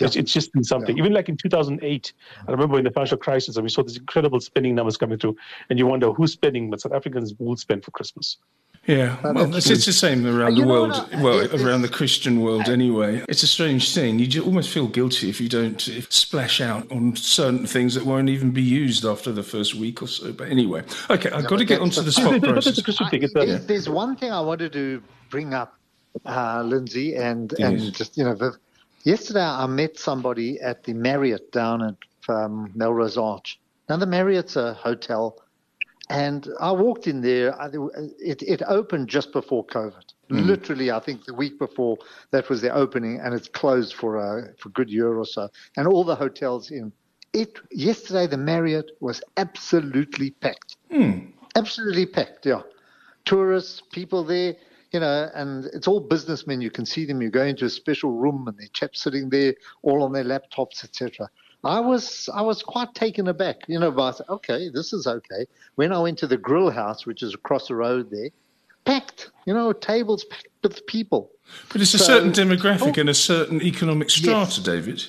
Yeah. 0.00 0.06
It's, 0.06 0.16
it's, 0.16 0.32
just 0.32 0.52
been 0.52 0.64
something. 0.64 0.96
Yeah. 0.96 1.02
Even 1.02 1.12
like 1.12 1.28
in 1.28 1.36
2008, 1.36 2.12
I 2.46 2.50
remember 2.50 2.78
in 2.78 2.84
the 2.84 2.90
financial 2.90 3.18
crisis, 3.18 3.56
and 3.56 3.64
we 3.64 3.70
saw 3.70 3.82
these 3.82 3.96
incredible 3.96 4.40
spending 4.40 4.74
numbers 4.74 4.96
coming 4.96 5.18
through, 5.18 5.36
and 5.70 5.78
you 5.78 5.86
wonder 5.86 6.12
who's 6.12 6.32
spending, 6.32 6.70
but 6.70 6.80
South 6.80 6.92
Africans 6.92 7.34
will 7.38 7.56
spend 7.56 7.84
for 7.84 7.90
Christmas. 7.90 8.38
Yeah, 8.86 9.16
well, 9.22 9.54
it's, 9.54 9.70
it's, 9.70 9.86
the 9.86 9.94
same 9.94 10.26
around 10.26 10.56
the 10.56 10.66
world. 10.66 10.92
well, 11.14 11.48
around 11.56 11.82
the 11.82 11.88
Christian 11.88 12.40
world 12.42 12.68
anyway. 12.68 13.24
It's 13.30 13.42
a 13.42 13.46
strange 13.46 13.94
thing. 13.94 14.18
You 14.18 14.44
almost 14.44 14.68
feel 14.68 14.88
guilty 14.88 15.30
if 15.30 15.40
you 15.40 15.48
don't 15.48 15.80
splash 16.10 16.60
out 16.60 16.90
on 16.92 17.16
certain 17.16 17.66
things 17.66 17.94
that 17.94 18.04
won't 18.04 18.28
even 18.28 18.50
be 18.50 18.60
used 18.60 19.06
after 19.06 19.32
the 19.32 19.42
first 19.42 19.74
week 19.74 20.02
or 20.02 20.06
so. 20.06 20.32
But 20.32 20.48
anyway, 20.50 20.82
okay, 21.08 21.30
I've 21.30 21.46
got 21.46 21.60
to 21.60 21.64
get 21.64 21.80
onto 21.80 22.02
the 22.02 22.12
spot 22.12 22.42
process. 22.42 22.78
there's, 23.32 23.66
there's 23.66 23.88
one 23.88 24.16
thing 24.16 24.32
I 24.32 24.40
wanted 24.42 24.74
to 24.74 25.02
bring 25.30 25.54
up, 25.54 25.78
uh, 26.26 26.62
Lindsay, 26.62 27.16
and 27.16 27.58
and 27.58 27.94
just 27.94 28.18
you 28.18 28.24
know, 28.24 28.52
Yesterday, 29.04 29.44
I 29.44 29.66
met 29.66 29.98
somebody 29.98 30.58
at 30.60 30.84
the 30.84 30.94
Marriott 30.94 31.52
down 31.52 31.82
at 31.82 31.96
um, 32.34 32.72
Melrose 32.74 33.18
Arch. 33.18 33.60
Now, 33.88 33.98
the 33.98 34.06
Marriott's 34.06 34.56
a 34.56 34.72
hotel, 34.72 35.42
and 36.08 36.48
I 36.58 36.72
walked 36.72 37.06
in 37.06 37.20
there. 37.20 37.54
It, 38.18 38.42
it 38.42 38.62
opened 38.66 39.08
just 39.08 39.30
before 39.30 39.66
COVID. 39.66 40.04
Mm. 40.30 40.46
Literally, 40.46 40.90
I 40.90 41.00
think 41.00 41.26
the 41.26 41.34
week 41.34 41.58
before 41.58 41.98
that 42.30 42.48
was 42.48 42.62
the 42.62 42.72
opening, 42.72 43.20
and 43.20 43.34
it's 43.34 43.46
closed 43.46 43.92
for 43.92 44.16
a 44.16 44.54
for 44.58 44.70
a 44.70 44.72
good 44.72 44.88
year 44.88 45.18
or 45.18 45.26
so. 45.26 45.50
And 45.76 45.86
all 45.86 46.02
the 46.02 46.16
hotels 46.16 46.70
in 46.70 46.90
it 47.34 47.58
yesterday, 47.70 48.26
the 48.26 48.38
Marriott 48.38 48.92
was 49.00 49.22
absolutely 49.36 50.30
packed. 50.30 50.76
Mm. 50.90 51.30
Absolutely 51.56 52.06
packed. 52.06 52.46
Yeah, 52.46 52.62
tourists, 53.26 53.82
people 53.92 54.24
there 54.24 54.56
you 54.94 55.00
know, 55.00 55.28
and 55.34 55.64
it's 55.66 55.88
all 55.88 55.98
businessmen. 55.98 56.60
You 56.60 56.70
can 56.70 56.86
see 56.86 57.04
them. 57.04 57.20
You 57.20 57.28
go 57.28 57.42
into 57.42 57.64
a 57.64 57.70
special 57.70 58.12
room, 58.12 58.46
and 58.46 58.56
they're 58.56 58.68
chaps 58.72 59.02
sitting 59.02 59.28
there, 59.28 59.54
all 59.82 60.04
on 60.04 60.12
their 60.12 60.24
laptops, 60.24 60.84
etc. 60.84 61.28
I 61.64 61.80
was 61.80 62.28
I 62.32 62.42
was 62.42 62.62
quite 62.62 62.94
taken 62.94 63.26
aback, 63.26 63.62
you 63.66 63.78
know, 63.80 63.90
by 63.90 64.12
okay, 64.28 64.68
this 64.72 64.92
is 64.92 65.06
okay. 65.06 65.46
When 65.74 65.92
I 65.92 65.98
went 65.98 66.18
to 66.18 66.26
the 66.26 66.36
grill 66.36 66.70
house, 66.70 67.06
which 67.06 67.22
is 67.22 67.34
across 67.34 67.68
the 67.68 67.74
road 67.74 68.10
there, 68.10 68.30
packed, 68.84 69.30
you 69.46 69.54
know, 69.54 69.72
tables 69.72 70.24
packed 70.24 70.48
with 70.62 70.86
people. 70.86 71.30
But 71.72 71.80
it's 71.80 71.94
a 71.94 71.98
certain 71.98 72.32
demographic 72.32 72.96
oh, 72.96 73.00
and 73.00 73.08
a 73.08 73.14
certain 73.14 73.62
economic 73.62 74.10
strata, 74.10 74.38
yes, 74.38 74.58
David. 74.58 75.04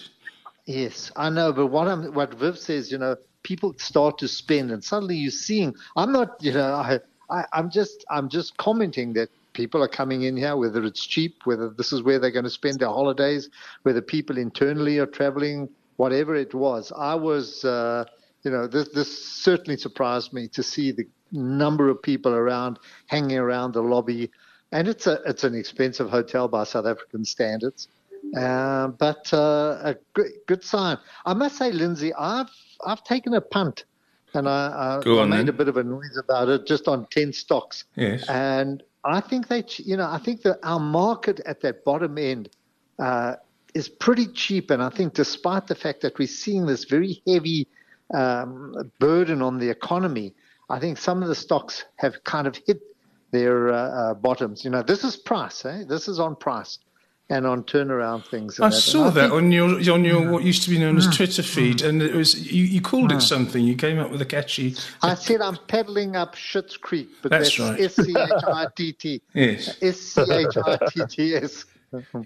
Yes, 0.66 1.12
I 1.16 1.30
know. 1.30 1.54
But 1.54 1.68
what 1.68 1.88
I'm, 1.88 2.14
what 2.14 2.34
Viv 2.34 2.58
says, 2.58 2.92
you 2.92 2.98
know, 2.98 3.18
people 3.44 3.76
start 3.78 4.18
to 4.20 4.28
spend, 4.28 4.72
and 4.72 4.84
suddenly 4.84 5.16
you're 5.16 5.32
seeing. 5.32 5.76
I'm 5.96 6.12
not, 6.12 6.42
you 6.42 6.54
know, 6.54 6.74
I, 6.74 7.00
I 7.30 7.46
I'm 7.54 7.70
just 7.70 8.04
I'm 8.10 8.30
just 8.30 8.58
commenting 8.58 9.14
that 9.14 9.30
people 9.56 9.82
are 9.82 9.88
coming 9.88 10.24
in 10.24 10.38
here, 10.38 10.56
whether 10.56 10.84
it's 10.84 11.04
cheap, 11.04 11.42
whether 11.46 11.70
this 11.70 11.92
is 11.92 12.04
where 12.04 12.20
they're 12.20 12.30
going 12.30 12.46
to 12.46 12.52
spend 12.52 12.80
their 12.80 12.90
holidays, 12.90 13.50
whether 13.82 14.02
people 14.02 14.38
internally 14.38 15.00
are 15.00 15.08
traveling, 15.08 15.68
whatever 15.96 16.36
it 16.36 16.54
was. 16.54 16.92
I 16.96 17.16
was, 17.16 17.66
uh, 17.66 18.06
you 18.44 18.52
know, 18.52 18.68
this, 18.68 18.90
this 18.90 19.26
certainly 19.28 19.78
surprised 19.78 20.34
me 20.34 20.48
to 20.50 20.62
see 20.62 20.92
the 20.92 21.08
number 21.32 21.90
of 21.90 22.02
people 22.04 22.34
around, 22.34 22.78
hanging 23.08 23.38
around 23.38 23.74
the 23.74 23.82
lobby. 23.82 24.30
And 24.72 24.88
it's 24.88 25.08
a 25.08 25.22
it's 25.26 25.44
an 25.44 25.56
expensive 25.56 26.10
hotel 26.10 26.48
by 26.48 26.66
South 26.66 26.86
African 26.86 27.24
standards, 27.24 27.88
uh, 28.36 28.88
but 28.88 29.32
uh, 29.34 29.78
a 29.84 29.96
good, 30.14 30.32
good 30.48 30.64
sign. 30.64 30.98
I 31.26 31.34
must 31.34 31.58
say, 31.58 31.72
Lindsay, 31.72 32.14
I've 32.14 32.50
I've 32.86 33.04
taken 33.04 33.34
a 33.36 33.42
punt 33.42 33.86
and 34.36 34.50
I, 34.50 35.02
I, 35.06 35.10
I 35.10 35.26
made 35.26 35.40
then. 35.40 35.50
a 35.50 35.54
bit 35.54 35.68
of 35.68 35.78
a 35.78 35.84
noise 35.84 36.18
about 36.18 36.50
it 36.50 36.68
just 36.68 36.88
on 36.88 37.08
10 37.10 37.34
stocks. 37.34 37.86
Yes. 37.96 38.28
And 38.28 38.84
I 39.06 39.22
think 39.22 39.48
they, 39.48 39.64
you 39.78 39.98
know, 39.98 40.10
I 40.10 40.18
think 40.18 40.42
that 40.44 40.60
our 40.64 40.80
market 40.80 41.40
at 41.46 41.62
that 41.62 41.84
bottom 41.86 42.18
end 42.18 42.50
uh, 43.00 43.36
is 43.74 43.88
pretty 43.88 44.28
cheap, 44.28 44.72
and 44.72 44.82
I 44.82 44.90
think 44.90 45.14
despite 45.14 45.68
the 45.68 45.76
fact 45.76 46.02
that 46.02 46.18
we're 46.18 46.28
seeing 46.28 46.66
this 46.66 46.86
very 46.86 47.22
heavy 47.28 47.68
um, 48.14 48.92
burden 49.00 49.42
on 49.42 49.60
the 49.60 49.70
economy, 49.70 50.34
I 50.70 50.80
think 50.80 50.98
some 50.98 51.22
of 51.22 51.30
the 51.30 51.36
stocks 51.36 51.86
have 51.98 52.24
kind 52.24 52.48
of 52.48 52.56
hit 52.66 52.82
their 53.32 53.70
uh, 53.70 53.76
uh, 53.76 54.14
bottoms. 54.14 54.64
You 54.64 54.72
know, 54.72 54.82
this 54.82 55.04
is 55.04 55.16
price, 55.16 55.66
eh? 55.66 55.84
This 55.88 56.08
is 56.08 56.20
on 56.20 56.36
price 56.36 56.80
and 57.30 57.48
on 57.48 57.64
turnaround 57.64 58.26
things. 58.28 58.60
I 58.60 58.70
saw 58.70 59.08
I 59.08 59.10
that 59.12 59.22
think, 59.22 59.34
on 59.34 59.52
your 59.52 59.94
on 59.94 60.06
your 60.06 60.32
what 60.32 60.44
used 60.44 60.64
to 60.64 60.70
be 60.70 60.78
known 60.78 60.98
as 60.98 61.08
mm. 61.08 61.16
Twitter 61.16 61.44
feed, 61.44 61.78
mm. 61.78 61.90
and 61.90 62.02
it 62.02 62.14
was 62.14 62.52
you, 62.52 62.64
you 62.64 62.82
called 62.82 63.12
it 63.12 63.16
mm. 63.16 63.22
something. 63.22 63.64
You 63.64 63.76
came 63.76 64.00
up 64.00 64.12
with 64.12 64.22
a 64.22 64.26
catchy. 64.26 64.76
I 65.02 65.16
said 65.16 65.42
I'm 65.42 65.58
pedaling 65.68 66.16
up 66.16 66.36
Schitt's 66.36 66.78
Creek, 66.78 67.10
but 67.22 67.32
that's, 67.32 67.58
that's 67.58 67.60
right. 67.60 67.80
S 67.80 67.96
C 67.96 68.12
H 68.12 68.44
I 68.48 68.68
T 68.76 68.94
T. 68.94 69.22
Yes. 69.34 69.78
S 69.82 70.00
C 70.00 70.22
H 70.22 70.58
I 70.58 70.78
T 70.90 71.02
T 71.10 71.36
S. 71.36 71.66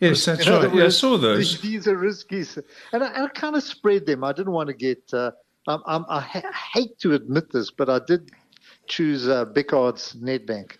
Yes, 0.02 0.26
that's 0.26 0.48
right. 0.50 0.64
Words, 0.64 0.74
yeah, 0.74 0.86
I 0.86 0.90
saw 0.90 1.16
those. 1.18 1.62
These 1.62 1.88
are 1.88 1.96
risky, 1.96 2.44
and 2.92 3.04
I, 3.04 3.26
I 3.26 3.28
kind 3.28 3.56
of 3.56 3.62
spread 3.62 4.08
them. 4.08 4.24
I 4.24 4.32
didn't 4.32 4.54
want 4.54 4.66
to 4.68 4.74
get. 4.74 5.14
Uh, 5.14 5.30
I'm, 5.68 5.82
I'm, 5.86 6.06
i 6.10 6.22
hate 6.74 6.98
to 7.00 7.14
admit 7.14 7.52
this, 7.52 7.70
but 7.70 7.88
I 7.88 8.00
did 8.00 8.32
choose 8.88 9.28
uh, 9.28 9.46
Bickard's 9.46 10.16
Nedbank. 10.16 10.78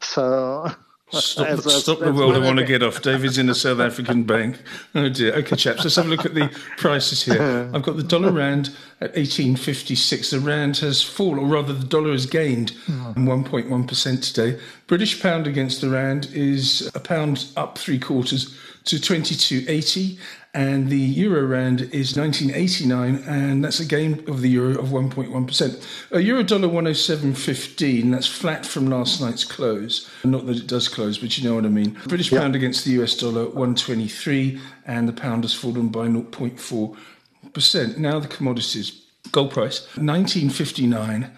So 0.00 0.70
Stop, 1.10 1.62
the, 1.62 1.70
stop 1.70 2.00
the 2.00 2.12
world 2.12 2.34
I 2.34 2.38
want 2.38 2.58
to 2.58 2.64
get 2.66 2.82
off. 2.82 3.00
David's 3.00 3.38
in 3.38 3.48
a 3.48 3.54
South 3.54 3.80
African 3.80 4.24
bank. 4.24 4.60
Oh 4.94 5.08
dear. 5.08 5.34
Okay, 5.36 5.56
chaps, 5.56 5.82
let's 5.82 5.96
have 5.96 6.06
a 6.06 6.08
look 6.08 6.26
at 6.26 6.34
the 6.34 6.48
prices 6.76 7.22
here. 7.22 7.70
I've 7.74 7.82
got 7.82 7.96
the 7.96 8.02
dollar 8.02 8.30
rand 8.30 8.68
at 9.00 9.14
1856. 9.16 10.30
The 10.30 10.40
rand 10.40 10.76
has 10.78 11.02
fallen, 11.02 11.38
or 11.38 11.46
rather, 11.46 11.72
the 11.72 11.86
dollar 11.86 12.12
has 12.12 12.26
gained 12.26 12.72
1.1% 12.86 14.34
today. 14.34 14.60
British 14.86 15.22
pound 15.22 15.46
against 15.46 15.80
the 15.80 15.88
rand 15.88 16.28
is 16.32 16.90
a 16.94 17.00
pound 17.00 17.46
up 17.56 17.78
three 17.78 17.98
quarters 17.98 18.54
to 18.84 18.96
22.80 18.96 20.18
and 20.54 20.88
the 20.88 20.98
euro 20.98 21.44
rand 21.44 21.82
is 21.92 22.16
1989 22.16 23.22
and 23.26 23.64
that's 23.64 23.80
a 23.80 23.84
gain 23.84 24.24
of 24.28 24.40
the 24.40 24.48
euro 24.48 24.78
of 24.78 24.88
1.1%. 24.88 25.86
A 26.12 26.20
euro 26.20 26.42
dollar 26.42 26.68
107.15 26.68 28.10
that's 28.10 28.26
flat 28.26 28.64
from 28.64 28.86
last 28.86 29.20
night's 29.20 29.44
close. 29.44 30.08
Not 30.24 30.46
that 30.46 30.56
it 30.56 30.66
does 30.66 30.88
close 30.88 31.18
but 31.18 31.36
you 31.36 31.48
know 31.48 31.54
what 31.54 31.66
I 31.66 31.68
mean. 31.68 31.98
British 32.06 32.32
yep. 32.32 32.40
pound 32.40 32.56
against 32.56 32.84
the 32.84 32.92
US 33.02 33.14
dollar 33.16 33.44
123 33.44 34.60
and 34.86 35.08
the 35.08 35.12
pound 35.12 35.44
has 35.44 35.54
fallen 35.54 35.88
by 35.88 36.06
0.4%. 36.06 37.98
Now 37.98 38.18
the 38.18 38.28
commodities. 38.28 39.04
Gold 39.30 39.50
price 39.50 39.82
1959 39.96 41.30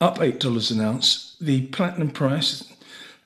up 0.00 0.18
$8 0.18 0.70
an 0.72 0.80
ounce. 0.80 1.36
The 1.40 1.66
platinum 1.68 2.10
price 2.10 2.64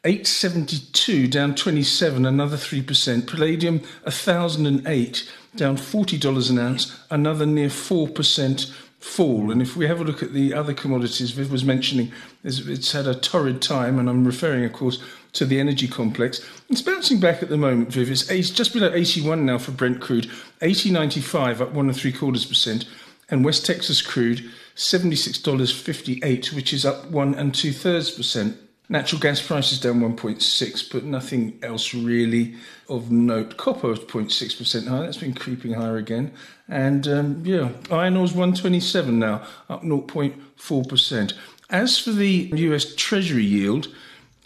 872 0.02 1.28
down 1.28 1.54
27 1.54 2.24
another 2.24 2.56
3% 2.56 3.26
palladium 3.26 3.80
1008 4.04 5.30
down 5.54 5.76
$40 5.76 6.50
an 6.50 6.58
ounce 6.58 6.98
another 7.10 7.44
near 7.44 7.68
4% 7.68 8.74
fall. 8.98 9.50
And 9.50 9.60
if 9.60 9.76
we 9.76 9.86
have 9.86 10.00
a 10.00 10.04
look 10.04 10.22
at 10.22 10.32
the 10.32 10.54
other 10.54 10.72
commodities 10.72 11.32
viv 11.32 11.52
was 11.52 11.64
mentioning 11.64 12.12
it's 12.44 12.92
had 12.92 13.06
a 13.06 13.14
torrid 13.14 13.60
time 13.60 13.98
and 13.98 14.08
i'm 14.08 14.26
referring 14.26 14.64
of 14.64 14.72
course 14.72 15.02
to 15.34 15.44
the 15.44 15.60
energy 15.60 15.86
complex. 15.86 16.40
It's 16.70 16.80
bouncing 16.80 17.20
back 17.20 17.42
at 17.42 17.50
the 17.50 17.58
moment 17.58 17.92
viv. 17.92 18.10
It's 18.10 18.50
just 18.50 18.72
below 18.72 18.90
81 18.94 19.44
now 19.44 19.58
for 19.58 19.72
brent 19.72 20.00
crude 20.00 20.30
80.95 20.62 21.60
up 21.60 21.72
one 21.72 21.88
and 21.88 21.96
three 21.96 22.12
quarters 22.12 22.46
percent 22.46 22.86
and 23.28 23.44
west 23.44 23.66
texas 23.66 24.00
crude 24.00 24.50
$76.58 24.76 26.54
which 26.54 26.72
is 26.72 26.86
up 26.86 27.10
one 27.10 27.34
and 27.34 27.54
two 27.54 27.72
thirds 27.72 28.10
percent 28.10 28.56
Natural 28.90 29.20
gas 29.20 29.40
prices 29.40 29.78
down 29.78 30.00
1.6, 30.00 30.92
but 30.92 31.04
nothing 31.04 31.56
else 31.62 31.94
really 31.94 32.56
of 32.88 33.12
note. 33.12 33.56
Copper 33.56 33.94
0.6% 33.94 34.88
higher. 34.88 35.02
That's 35.02 35.16
been 35.16 35.32
creeping 35.32 35.74
higher 35.74 35.96
again. 35.96 36.32
And 36.68 37.06
um, 37.06 37.42
yeah, 37.46 37.70
iron 37.88 38.16
ore's 38.16 38.32
127 38.32 39.16
now, 39.16 39.42
up 39.68 39.84
0.4%. 39.84 41.34
As 41.70 41.98
for 42.00 42.10
the 42.10 42.50
US 42.52 42.92
Treasury 42.96 43.44
yield, 43.44 43.94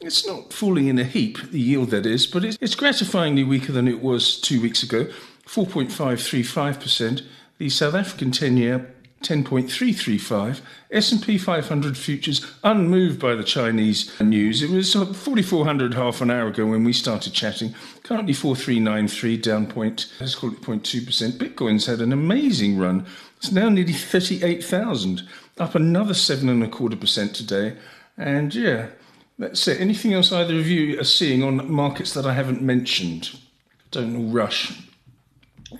it's 0.02 0.26
not 0.26 0.52
falling 0.52 0.88
in 0.88 0.98
a 0.98 1.04
heap, 1.04 1.38
the 1.50 1.58
yield 1.58 1.88
that 1.90 2.04
is, 2.04 2.26
but 2.26 2.44
it's, 2.44 2.58
it's 2.60 2.76
gratifyingly 2.76 3.48
weaker 3.48 3.72
than 3.72 3.88
it 3.88 4.02
was 4.02 4.38
two 4.38 4.60
weeks 4.60 4.82
ago, 4.82 5.06
4.535%. 5.46 7.22
The 7.56 7.70
South 7.70 7.94
African 7.94 8.30
10 8.30 8.58
year 8.58 8.94
10.335. 9.24 10.60
S&P 10.90 11.38
500 11.38 11.96
futures 11.96 12.54
unmoved 12.62 13.18
by 13.18 13.34
the 13.34 13.42
Chinese 13.42 14.12
news. 14.20 14.62
It 14.62 14.70
was 14.70 14.94
uh, 14.94 15.06
4,400 15.06 15.94
half 15.94 16.20
an 16.20 16.30
hour 16.30 16.48
ago 16.48 16.66
when 16.66 16.84
we 16.84 16.92
started 16.92 17.32
chatting. 17.32 17.74
Currently 18.02 18.34
4,393, 18.34 19.38
down 19.38 19.66
point, 19.66 20.12
let's 20.20 20.34
call 20.34 20.52
it 20.52 20.60
0.2%. 20.60 21.32
Bitcoin's 21.32 21.86
had 21.86 22.00
an 22.00 22.12
amazing 22.12 22.78
run. 22.78 23.06
It's 23.38 23.50
now 23.50 23.68
nearly 23.68 23.94
38,000, 23.94 25.26
up 25.58 25.74
another 25.74 26.14
seven 26.14 26.48
and 26.48 26.62
a 26.62 26.68
quarter 26.68 26.96
percent 26.96 27.34
today. 27.34 27.76
And 28.16 28.54
yeah, 28.54 28.88
that's 29.38 29.66
it. 29.66 29.80
Anything 29.80 30.12
else 30.12 30.30
either 30.32 30.58
of 30.58 30.68
you 30.68 31.00
are 31.00 31.04
seeing 31.04 31.42
on 31.42 31.70
markets 31.70 32.12
that 32.12 32.26
I 32.26 32.34
haven't 32.34 32.62
mentioned? 32.62 33.38
Don't 33.90 34.32
rush. 34.32 34.80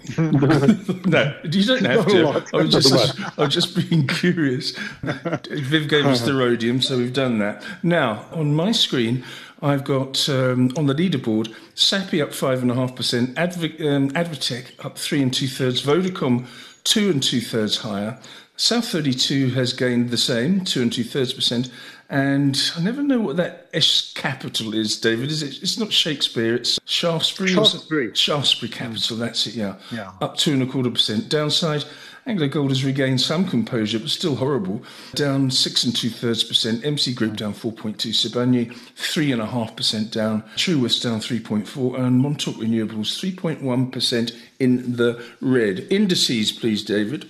no, 0.18 1.34
you 1.44 1.64
don't 1.64 1.84
have 1.86 2.06
to. 2.06 2.44
I 2.52 2.56
was 2.56 2.70
just, 2.70 3.20
I 3.38 3.44
was 3.44 3.54
just 3.54 3.76
being 3.76 4.06
curious. 4.06 4.76
Viv 5.02 5.88
gave 5.88 6.06
us 6.06 6.22
the 6.22 6.34
rhodium, 6.34 6.80
so 6.80 6.98
we've 6.98 7.12
done 7.12 7.38
that. 7.38 7.62
Now, 7.82 8.26
on 8.32 8.54
my 8.54 8.72
screen, 8.72 9.24
I've 9.62 9.84
got 9.84 10.28
um, 10.28 10.70
on 10.76 10.86
the 10.86 10.94
leaderboard 10.94 11.54
Sappi 11.74 12.20
up 12.22 12.32
five 12.32 12.62
and 12.62 12.70
a 12.70 12.74
half 12.74 12.94
percent, 12.94 13.38
um, 13.38 13.44
Advtech 13.44 14.84
up 14.84 14.98
three 14.98 15.22
and 15.22 15.32
two 15.32 15.48
thirds, 15.48 15.82
Vodacom 15.82 16.46
two 16.84 17.10
and 17.10 17.22
two 17.22 17.40
thirds 17.40 17.78
higher, 17.78 18.18
South 18.56 18.88
32 18.88 19.50
has 19.50 19.72
gained 19.72 20.10
the 20.10 20.16
same, 20.16 20.64
two 20.64 20.82
and 20.82 20.92
two 20.92 21.04
thirds 21.04 21.32
percent. 21.32 21.70
And 22.10 22.60
I 22.76 22.80
never 22.80 23.02
know 23.02 23.18
what 23.18 23.36
that 23.38 23.68
S 23.72 24.12
capital 24.14 24.74
is, 24.74 24.98
David. 25.00 25.30
Is 25.30 25.42
it? 25.42 25.62
It's 25.62 25.78
not 25.78 25.92
Shakespeare. 25.92 26.54
It's 26.54 26.78
Shaftesbury. 26.84 27.50
Shaftesbury. 27.50 28.14
Shaftesbury 28.14 28.70
capital. 28.70 29.16
That's 29.16 29.46
it. 29.46 29.54
Yeah. 29.54 29.76
Yeah. 29.90 30.12
Up 30.20 30.36
two 30.36 30.52
and 30.52 30.62
a 30.62 30.66
quarter 30.66 30.90
percent. 30.90 31.28
Downside. 31.28 31.84
Anglo 32.26 32.48
Gold 32.48 32.70
has 32.70 32.84
regained 32.84 33.20
some 33.20 33.46
composure, 33.46 33.98
but 33.98 34.08
still 34.08 34.36
horrible. 34.36 34.82
Down 35.14 35.50
six 35.50 35.84
and 35.84 35.94
two 35.94 36.08
thirds 36.08 36.42
percent. 36.44 36.84
MC 36.84 37.12
Group 37.12 37.36
down 37.36 37.52
4.2. 37.52 37.96
Sibanye 37.96 38.74
three 38.96 39.30
and 39.32 39.42
a 39.42 39.46
half 39.46 39.76
percent 39.76 40.10
down. 40.10 40.42
Truworths 40.56 41.02
down 41.02 41.20
3.4, 41.20 41.98
and 41.98 42.20
Montauk 42.20 42.54
Renewables 42.56 43.18
3.1 43.18 43.92
percent 43.92 44.32
in 44.58 44.96
the 44.96 45.22
red. 45.40 45.80
Indices, 45.90 46.52
please, 46.52 46.82
David. 46.82 47.28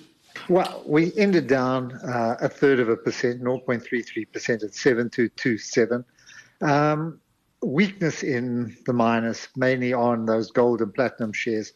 Well, 0.49 0.83
we 0.87 1.13
ended 1.17 1.47
down 1.47 1.93
uh, 1.93 2.37
a 2.41 2.49
third 2.49 2.79
of 2.79 2.89
a 2.91 2.97
percent, 2.97 3.43
0.33% 3.43 4.65
at 4.65 4.75
7227. 4.75 6.05
Um, 6.61 7.21
weakness 7.63 8.23
in 8.23 8.77
the 8.85 8.93
miners, 8.93 9.49
mainly 9.57 9.95
on 9.95 10.27
those 10.27 10.51
gold 10.51 10.83
and 10.83 10.93
platinum 10.93 11.33
shares. 11.33 11.73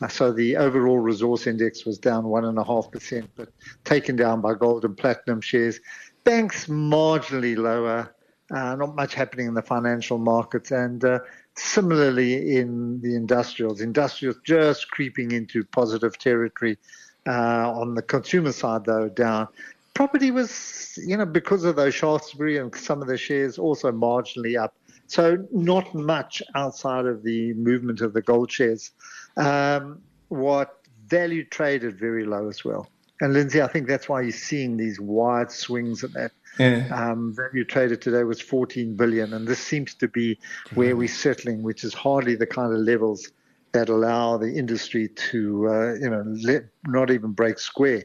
Uh, 0.00 0.08
so 0.08 0.32
the 0.32 0.56
overall 0.56 0.98
resource 0.98 1.46
index 1.46 1.84
was 1.84 1.98
down 1.98 2.24
1.5%, 2.24 3.28
but 3.36 3.48
taken 3.84 4.14
down 4.14 4.40
by 4.40 4.54
gold 4.54 4.84
and 4.84 4.96
platinum 4.96 5.40
shares. 5.40 5.80
Banks 6.24 6.66
marginally 6.66 7.56
lower, 7.56 8.14
uh, 8.52 8.76
not 8.76 8.94
much 8.94 9.14
happening 9.14 9.48
in 9.48 9.54
the 9.54 9.62
financial 9.62 10.18
markets. 10.18 10.70
And 10.70 11.04
uh, 11.04 11.20
similarly 11.56 12.56
in 12.56 13.00
the 13.00 13.16
industrials, 13.16 13.80
industrials 13.80 14.36
just 14.44 14.90
creeping 14.90 15.32
into 15.32 15.64
positive 15.64 16.18
territory. 16.18 16.78
Uh, 17.26 17.72
on 17.72 17.94
the 17.94 18.02
consumer 18.02 18.50
side, 18.50 18.84
though, 18.84 19.08
down. 19.08 19.46
Property 19.94 20.32
was, 20.32 20.98
you 21.06 21.16
know, 21.16 21.26
because 21.26 21.62
of 21.62 21.76
those 21.76 21.94
Shaftesbury 21.94 22.56
and 22.56 22.74
some 22.74 23.00
of 23.00 23.06
the 23.06 23.16
shares 23.16 23.58
also 23.58 23.92
marginally 23.92 24.60
up. 24.60 24.74
So 25.06 25.46
not 25.52 25.94
much 25.94 26.42
outside 26.54 27.06
of 27.06 27.22
the 27.22 27.52
movement 27.54 28.00
of 28.00 28.12
the 28.12 28.22
gold 28.22 28.50
shares. 28.50 28.90
Um, 29.36 30.00
what 30.28 30.80
value 31.06 31.44
traded 31.44 31.98
very 31.98 32.24
low 32.24 32.48
as 32.48 32.64
well. 32.64 32.88
And 33.20 33.34
Lindsay, 33.34 33.62
I 33.62 33.68
think 33.68 33.86
that's 33.86 34.08
why 34.08 34.22
you're 34.22 34.32
seeing 34.32 34.76
these 34.76 34.98
wide 34.98 35.52
swings 35.52 36.02
at 36.02 36.12
that. 36.14 36.32
Yeah. 36.58 36.88
Um, 36.90 37.34
value 37.34 37.64
traded 37.64 38.02
today 38.02 38.24
was 38.24 38.40
14 38.40 38.96
billion, 38.96 39.32
and 39.32 39.46
this 39.46 39.60
seems 39.60 39.94
to 39.94 40.08
be 40.08 40.38
where 40.74 40.96
we're 40.96 41.08
settling, 41.08 41.62
which 41.62 41.84
is 41.84 41.94
hardly 41.94 42.34
the 42.34 42.46
kind 42.46 42.72
of 42.72 42.80
levels 42.80 43.30
that 43.72 43.88
allow 43.88 44.36
the 44.36 44.52
industry 44.54 45.08
to, 45.08 45.68
uh, 45.68 45.94
you 45.94 46.10
know, 46.10 46.24
let, 46.44 46.64
not 46.86 47.10
even 47.10 47.32
break 47.32 47.58
square. 47.58 48.04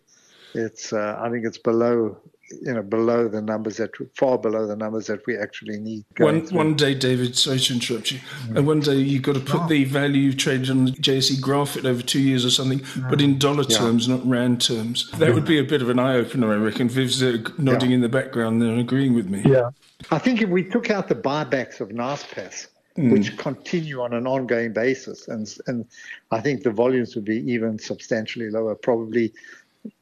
It's, 0.53 0.93
uh, 0.93 1.19
I 1.21 1.29
think 1.29 1.45
it's 1.45 1.57
below, 1.57 2.17
you 2.61 2.73
know, 2.73 2.81
below 2.81 3.27
the 3.27 3.41
numbers 3.41 3.75
that, 3.77 3.91
far 4.15 4.37
below 4.37 4.65
the 4.65 4.77
numbers 4.77 5.07
that 5.07 5.19
we 5.27 5.37
actually 5.37 5.77
need. 5.77 6.05
One, 6.17 6.45
one 6.47 6.75
day, 6.75 6.95
David, 6.95 7.37
sorry 7.37 7.59
to 7.59 7.73
interrupt 7.73 8.11
you. 8.11 8.19
And 8.55 8.65
one 8.65 8.79
day 8.79 8.95
you've 8.95 9.23
got 9.23 9.33
to 9.35 9.41
put 9.41 9.63
No. 9.63 9.67
the 9.67 9.83
value 9.83 10.31
traded 10.31 10.69
on 10.69 10.85
the 10.85 10.91
JSE, 10.91 11.41
graph 11.41 11.75
it 11.75 11.85
over 11.85 12.01
two 12.01 12.21
years 12.21 12.45
or 12.45 12.49
something, 12.49 12.81
but 13.09 13.19
in 13.19 13.37
dollar 13.37 13.65
Yeah. 13.67 13.77
terms, 13.77 14.07
not 14.07 14.25
rand 14.25 14.61
terms. 14.61 15.11
That 15.17 15.33
would 15.33 15.45
be 15.45 15.59
a 15.59 15.65
bit 15.65 15.81
of 15.81 15.89
an 15.89 15.99
eye 15.99 16.15
opener, 16.15 16.53
I 16.53 16.55
reckon. 16.55 16.87
Viv's 16.87 17.21
uh, 17.21 17.39
nodding 17.57 17.89
Yeah. 17.89 17.95
in 17.95 18.01
the 18.01 18.09
background 18.09 18.61
there 18.61 18.69
and 18.69 18.79
agreeing 18.79 19.13
with 19.13 19.27
me. 19.27 19.41
Yeah. 19.45 19.71
I 20.11 20.17
think 20.17 20.41
if 20.41 20.49
we 20.49 20.63
took 20.63 20.89
out 20.89 21.09
the 21.09 21.15
buybacks 21.15 21.81
of 21.81 21.89
Naspers, 21.89 22.67
which 22.97 23.37
continue 23.37 24.01
on 24.01 24.13
an 24.13 24.25
ongoing 24.25 24.73
basis, 24.73 25.27
and 25.27 25.47
and 25.67 25.85
I 26.31 26.41
think 26.41 26.63
the 26.63 26.71
volumes 26.71 27.15
would 27.15 27.25
be 27.25 27.39
even 27.51 27.77
substantially 27.77 28.49
lower, 28.49 28.75
probably 28.75 29.33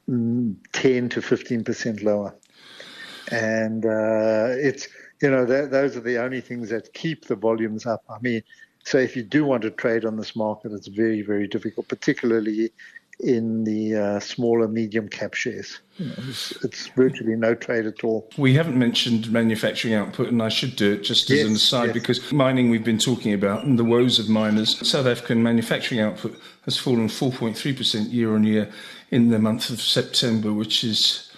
mm, 0.10 0.56
10 0.72 1.10
to 1.10 1.22
15 1.22 1.64
percent 1.64 2.02
lower. 2.02 2.36
And 3.32 3.86
uh, 3.86 4.48
it's 4.50 4.88
you 5.22 5.30
know 5.30 5.46
th- 5.46 5.72
those 5.72 5.98
are 5.98 6.02
the 6.02 6.18
only 6.24 6.42
things 6.42 6.70
that 6.70 6.94
keep 6.94 7.26
the 7.26 7.36
volumes 7.36 7.86
up. 7.86 8.04
I 8.10 8.18
mean, 8.22 8.42
so 8.86 8.98
if 8.98 9.16
you 9.16 9.24
do 9.24 9.44
want 9.44 9.64
to 9.64 9.72
trade 9.72 10.06
on 10.06 10.16
this 10.16 10.36
market, 10.36 10.72
it's 10.72 10.88
very 10.88 11.22
very 11.22 11.48
difficult, 11.48 11.90
particularly 11.90 12.72
in 13.20 13.64
the 13.64 13.96
uh, 13.96 14.20
smaller 14.20 14.68
medium 14.68 15.08
cap 15.08 15.34
shares. 15.34 15.80
You 15.98 16.08
know, 16.08 16.14
it's, 16.28 16.52
it's 16.64 16.88
virtually 16.90 17.36
no 17.36 17.56
trade 17.56 17.86
at 17.86 18.04
all. 18.04 18.30
We 18.38 18.54
haven't 18.54 18.78
mentioned 18.78 19.32
manufacturing 19.32 19.94
output, 19.94 20.28
and 20.28 20.42
I 20.44 20.50
should 20.50 20.76
do 20.76 20.94
it 20.94 21.04
just 21.04 21.30
as 21.30 21.38
Yes, 21.40 21.48
an 21.48 21.54
aside 21.54 21.86
yes. 21.88 21.94
because 21.94 22.32
mining 22.32 22.70
we've 22.70 22.84
been 22.84 23.00
talking 23.00 23.34
about 23.34 23.64
and 23.64 23.80
the 23.80 23.86
woes 23.86 24.20
of 24.20 24.28
miners. 24.30 24.88
South 24.88 25.06
African 25.06 25.42
manufacturing 25.42 26.02
output 26.02 26.38
has 26.66 26.78
fallen 26.78 27.08
4.3% 27.08 28.12
year 28.12 28.34
on 28.36 28.44
year 28.44 28.70
in 29.12 29.30
the 29.30 29.40
month 29.40 29.70
of 29.70 29.80
September, 29.82 30.52
which 30.52 30.84
is 30.84 31.32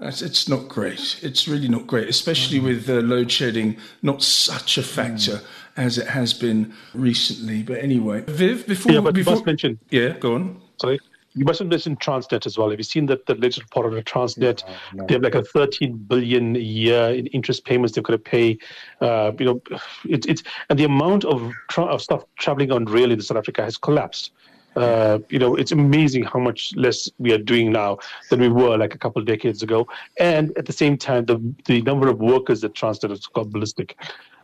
it's 0.00 0.22
it's 0.22 0.48
not 0.48 0.68
great. 0.68 1.18
It's 1.22 1.48
really 1.48 1.68
not 1.68 1.86
great, 1.86 2.08
especially 2.08 2.60
with 2.60 2.88
uh, 2.88 2.94
load 3.00 3.30
shedding 3.32 3.76
not 4.00 4.22
such 4.22 4.78
a 4.78 4.82
factor 4.82 5.40
as 5.76 5.98
it 5.98 6.06
has 6.06 6.32
been 6.32 6.72
recently. 6.94 7.62
But 7.62 7.78
anyway, 7.82 8.22
Viv, 8.28 8.66
before 8.66 8.92
Yeah, 8.92 9.00
but 9.00 9.08
you 9.08 9.24
before 9.24 9.34
must 9.34 9.46
mention, 9.46 9.78
yeah, 9.90 10.10
go 10.18 10.34
on. 10.36 10.60
sorry, 10.80 11.00
you 11.34 11.44
must 11.44 11.58
have 11.58 11.68
mentioned 11.68 12.00
Transnet 12.00 12.46
as 12.46 12.58
well. 12.58 12.70
Have 12.70 12.78
you 12.78 12.84
seen 12.84 13.06
that 13.06 13.26
the 13.26 13.34
latest 13.34 13.62
report 13.62 13.86
on 13.86 13.94
the 13.94 14.02
Transnet? 14.02 14.64
They 15.06 15.14
have 15.14 15.22
like 15.22 15.34
a 15.34 15.42
13 15.42 15.96
billion 15.96 16.56
a 16.56 16.58
year 16.58 17.10
in 17.10 17.26
interest 17.28 17.64
payments 17.64 17.94
they've 17.94 18.04
got 18.04 18.12
to 18.12 18.18
pay. 18.18 18.58
Uh, 19.00 19.32
you 19.38 19.44
know, 19.44 19.62
it's 20.04 20.26
it's 20.26 20.42
and 20.70 20.78
the 20.78 20.84
amount 20.84 21.24
of 21.24 21.52
tra- 21.68 21.84
of 21.84 22.02
stuff 22.02 22.24
traveling 22.38 22.72
on 22.72 22.84
rail 22.86 23.10
in 23.10 23.20
South 23.20 23.38
Africa 23.38 23.62
has 23.62 23.76
collapsed. 23.76 24.32
Uh, 24.76 25.18
you 25.28 25.38
know, 25.38 25.56
it's 25.56 25.72
amazing 25.72 26.22
how 26.22 26.38
much 26.38 26.72
less 26.76 27.10
we 27.18 27.32
are 27.32 27.38
doing 27.38 27.72
now 27.72 27.98
than 28.30 28.40
we 28.40 28.48
were 28.48 28.76
like 28.76 28.94
a 28.94 28.98
couple 28.98 29.20
of 29.20 29.26
decades 29.26 29.62
ago. 29.62 29.88
And 30.20 30.56
at 30.56 30.66
the 30.66 30.72
same 30.72 30.96
time, 30.96 31.24
the 31.24 31.38
the 31.66 31.82
number 31.82 32.08
of 32.08 32.18
workers 32.18 32.60
that 32.60 32.74
Transnet 32.74 33.10
has 33.10 33.26
gone 33.26 33.50
ballistic. 33.50 33.96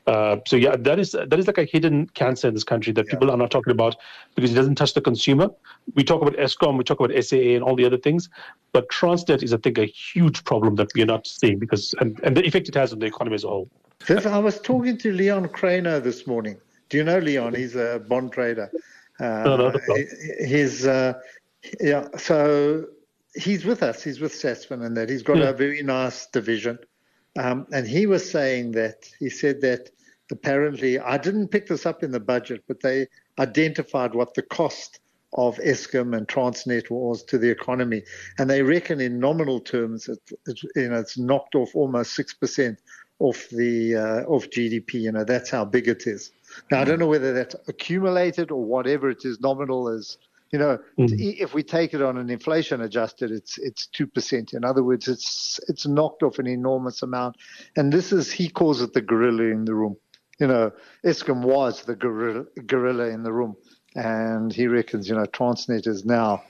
Uh, 0.07 0.37
so 0.47 0.57
yeah, 0.57 0.77
that 0.77 0.99
is 0.99 1.13
that 1.13 1.39
is 1.39 1.47
like 1.47 1.57
a 1.57 1.65
hidden 1.65 2.07
cancer 2.09 2.49
in 2.49 2.55
this 2.55 2.65
country 2.65 2.93
that 2.93 3.07
people 3.07 3.31
are 3.31 3.39
not 3.39 3.51
talking 3.51 3.71
about 3.71 3.97
because 4.35 4.53
it 4.53 4.55
doesn't 4.55 4.75
touch 4.75 4.93
the 4.93 5.01
consumer. 5.01 5.49
We 5.95 6.05
talk 6.05 6.21
about 6.21 6.37
Eskom, 6.37 6.77
we 6.77 6.85
talk 6.85 7.01
about 7.01 7.25
SAA, 7.25 7.55
and 7.57 7.63
all 7.63 7.75
the 7.75 7.87
other 7.87 7.97
things, 7.97 8.29
but 8.73 8.89
Transnet 8.91 9.43
is, 9.43 9.55
I 9.55 9.57
think, 9.57 9.79
a 9.79 9.87
huge 9.87 10.45
problem 10.45 10.75
that 10.77 10.89
we 10.95 11.03
are 11.03 11.07
not 11.07 11.27
seeing 11.27 11.59
because 11.59 11.95
and, 12.01 12.21
and 12.23 12.37
the 12.37 12.45
effect 12.47 12.69
it 12.69 12.75
has 12.75 12.93
on 12.93 12.99
the 12.99 13.07
economy 13.07 13.35
as 13.37 13.45
a 13.45 13.49
whole. 13.49 13.71
I 14.09 14.39
was 14.39 14.61
talking 14.61 14.99
to 14.99 15.13
Leon 15.13 15.49
Craner 15.49 16.03
this 16.03 16.27
morning. 16.27 16.59
Do 16.91 16.99
you 16.99 17.05
know 17.05 17.19
Leon? 17.19 17.55
He's 17.55 17.75
a 17.75 18.03
bond 18.07 18.33
trader. 18.33 18.71
Uh, 19.19 19.43
No, 19.45 19.57
no, 19.57 19.71
no. 19.71 19.97
He's 20.47 20.87
uh, 20.87 21.15
yeah. 21.81 22.09
So 22.19 22.87
he's 23.35 23.65
with 23.65 23.83
us. 23.83 24.03
He's 24.03 24.21
with 24.21 24.33
Sasfin 24.33 24.85
and 24.85 24.97
that. 24.97 25.09
He's 25.09 25.23
got 25.23 25.39
Yeah. 25.39 25.49
a 25.49 25.53
very 25.53 25.83
nice 25.83 26.27
division. 26.27 26.79
Um, 27.37 27.67
and 27.73 27.87
he 27.87 28.07
was 28.07 28.29
saying 28.31 28.73
that 28.73 29.09
he 29.19 29.29
said 29.29 29.61
that 29.63 29.91
apparently 30.35 30.99
I 30.99 31.17
didn't 31.17 31.49
pick 31.49 31.67
this 31.69 31.87
up 31.87 32.03
in 32.03 32.11
the 32.11 32.21
budget, 32.21 32.65
but 32.69 32.81
they 32.83 33.07
identified 33.39 34.15
what 34.15 34.35
the 34.35 34.43
cost 34.43 35.01
of 35.37 35.57
Eskom 35.59 36.17
and 36.17 36.29
Transnet 36.29 36.91
was 36.91 37.25
to 37.25 37.39
the 37.39 37.51
economy, 37.51 38.03
and 38.39 38.49
they 38.49 38.63
reckon 38.63 39.01
in 39.01 39.19
nominal 39.19 39.61
terms, 39.61 40.09
it, 40.09 40.21
it, 40.47 40.61
you 40.77 40.89
know, 40.89 40.99
it's 41.01 41.19
knocked 41.19 41.55
off 41.57 41.75
almost 41.75 42.15
six 42.15 42.33
percent 42.35 42.79
off 43.19 43.49
the 43.51 43.97
uh, 43.97 44.21
off 44.25 44.49
GDP. 44.51 44.95
You 44.95 45.13
know, 45.13 45.25
that's 45.25 45.51
how 45.51 45.65
big 45.65 45.89
it 45.89 46.07
is. 46.07 46.31
Now 46.71 46.81
I 46.81 46.85
don't 46.85 46.99
know 47.01 47.09
whether 47.09 47.33
that's 47.33 47.57
accumulated 47.69 48.51
or 48.51 48.65
whatever 48.65 49.11
it 49.11 49.25
is. 49.25 49.41
Nominal 49.41 49.89
is, 49.89 50.19
you 50.53 50.59
know, 50.61 50.79
Mhm. 50.99 51.37
if 51.41 51.53
we 51.53 51.65
take 51.65 51.95
it 51.95 52.03
on 52.03 52.17
an 52.17 52.31
inflation 52.31 52.81
adjusted, 52.83 53.33
it's 53.33 53.59
it's 53.59 53.87
two 53.89 54.07
percent. 54.07 54.53
In 54.53 54.65
other 54.65 54.85
words, 54.85 55.09
it's 55.09 55.59
it's 55.69 55.85
knocked 55.87 56.23
off 56.23 56.39
an 56.39 56.47
enormous 56.47 57.03
amount, 57.03 57.37
and 57.77 57.93
this 57.93 58.13
is 58.13 58.31
he 58.31 58.49
calls 58.49 58.81
it 58.81 58.93
the 58.93 59.03
gorilla 59.03 59.45
in 59.45 59.65
the 59.65 59.75
room. 59.75 59.97
You 60.39 60.49
know, 60.49 60.73
Eskom 61.05 61.43
was 61.43 61.83
the 61.83 61.95
gorilla, 61.95 62.45
gorilla 62.67 63.09
in 63.09 63.23
the 63.23 63.33
room, 63.33 63.57
and 63.95 64.53
he 64.53 64.67
reckons 64.67 65.09
you 65.09 65.15
know 65.15 65.27
Transnet 65.27 65.87
is 65.87 66.05
now 66.05 66.43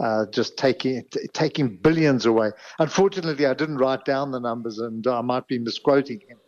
uh, 0.00 0.26
just 0.26 0.56
taking 0.56 1.04
t- 1.10 1.26
taking 1.32 1.76
billions 1.76 2.26
away. 2.26 2.50
Unfortunately, 2.78 3.46
I 3.46 3.54
didn't 3.54 3.78
write 3.78 4.04
down 4.04 4.30
the 4.30 4.40
numbers, 4.40 4.78
and 4.78 5.06
I 5.06 5.20
might 5.20 5.46
be 5.48 5.58
misquoting 5.58 6.20
him, 6.20 6.38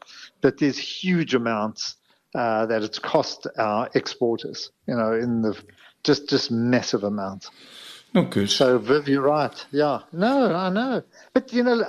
but 0.41 0.59
there's 0.59 0.79
huge 0.79 1.35
amounts 1.35 1.97
uh, 2.35 2.67
that 2.67 2.83
it's 2.83 2.99
cost 2.99 3.47
our 3.59 3.89
exporters. 3.95 4.71
You 4.87 4.97
know, 4.97 5.13
in 5.13 5.43
the 5.43 5.61
just 6.05 6.29
just 6.29 6.51
massive 6.51 7.05
amounts. 7.05 7.51
Not 8.13 8.31
good. 8.31 8.51
So 8.51 8.79
Viv, 8.79 9.09
you're 9.09 9.23
right. 9.23 9.67
Yeah, 9.73 10.01
no, 10.13 10.55
I 10.55 10.69
know, 10.71 11.03
but 11.33 11.53
you 11.53 11.65
know. 11.65 11.85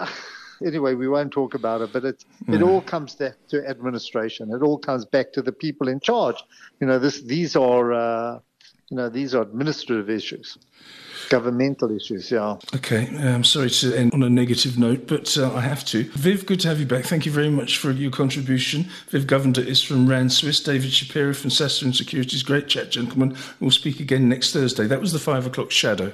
Anyway, 0.63 0.93
we 0.93 1.07
won't 1.07 1.31
talk 1.31 1.53
about 1.53 1.81
it, 1.81 1.91
but 1.91 2.05
it 2.05 2.23
it 2.47 2.61
all 2.61 2.81
comes 2.81 3.15
back 3.15 3.33
to 3.49 3.67
administration. 3.67 4.51
It 4.51 4.61
all 4.61 4.77
comes 4.77 5.05
back 5.05 5.33
to 5.33 5.41
the 5.41 5.51
people 5.51 5.87
in 5.87 5.99
charge. 5.99 6.43
You 6.79 6.87
know, 6.87 6.99
this 6.99 7.21
these 7.21 7.55
are 7.55 7.93
uh, 7.93 8.39
you 8.89 8.97
know 8.97 9.09
these 9.09 9.35
are 9.35 9.41
administrative 9.41 10.09
issues, 10.09 10.57
governmental 11.29 11.93
issues. 11.95 12.31
Yeah. 12.31 12.57
Okay, 12.73 13.07
I'm 13.17 13.43
sorry 13.43 13.69
to 13.69 13.95
end 13.95 14.13
on 14.13 14.23
a 14.23 14.29
negative 14.29 14.77
note, 14.77 15.07
but 15.07 15.37
uh, 15.37 15.53
I 15.53 15.61
have 15.61 15.83
to. 15.85 16.03
Viv, 16.11 16.45
good 16.45 16.61
to 16.61 16.67
have 16.69 16.79
you 16.79 16.85
back. 16.85 17.03
Thank 17.05 17.25
you 17.25 17.31
very 17.31 17.49
much 17.49 17.77
for 17.77 17.91
your 17.91 18.11
contribution. 18.11 18.85
Viv 19.09 19.25
Govender 19.25 19.65
is 19.65 19.83
from 19.83 20.07
Rand 20.07 20.31
Swiss, 20.31 20.61
David 20.61 20.93
Shapiro 20.93 21.33
from 21.33 21.49
Sasfin 21.49 21.93
Securities. 21.93 22.43
Great 22.43 22.67
chat, 22.67 22.91
gentlemen. 22.91 23.35
We'll 23.59 23.71
speak 23.71 23.99
again 23.99 24.29
next 24.29 24.53
Thursday. 24.53 24.87
That 24.87 25.01
was 25.01 25.11
the 25.11 25.19
five 25.19 25.45
o'clock 25.45 25.71
shadow. 25.71 26.13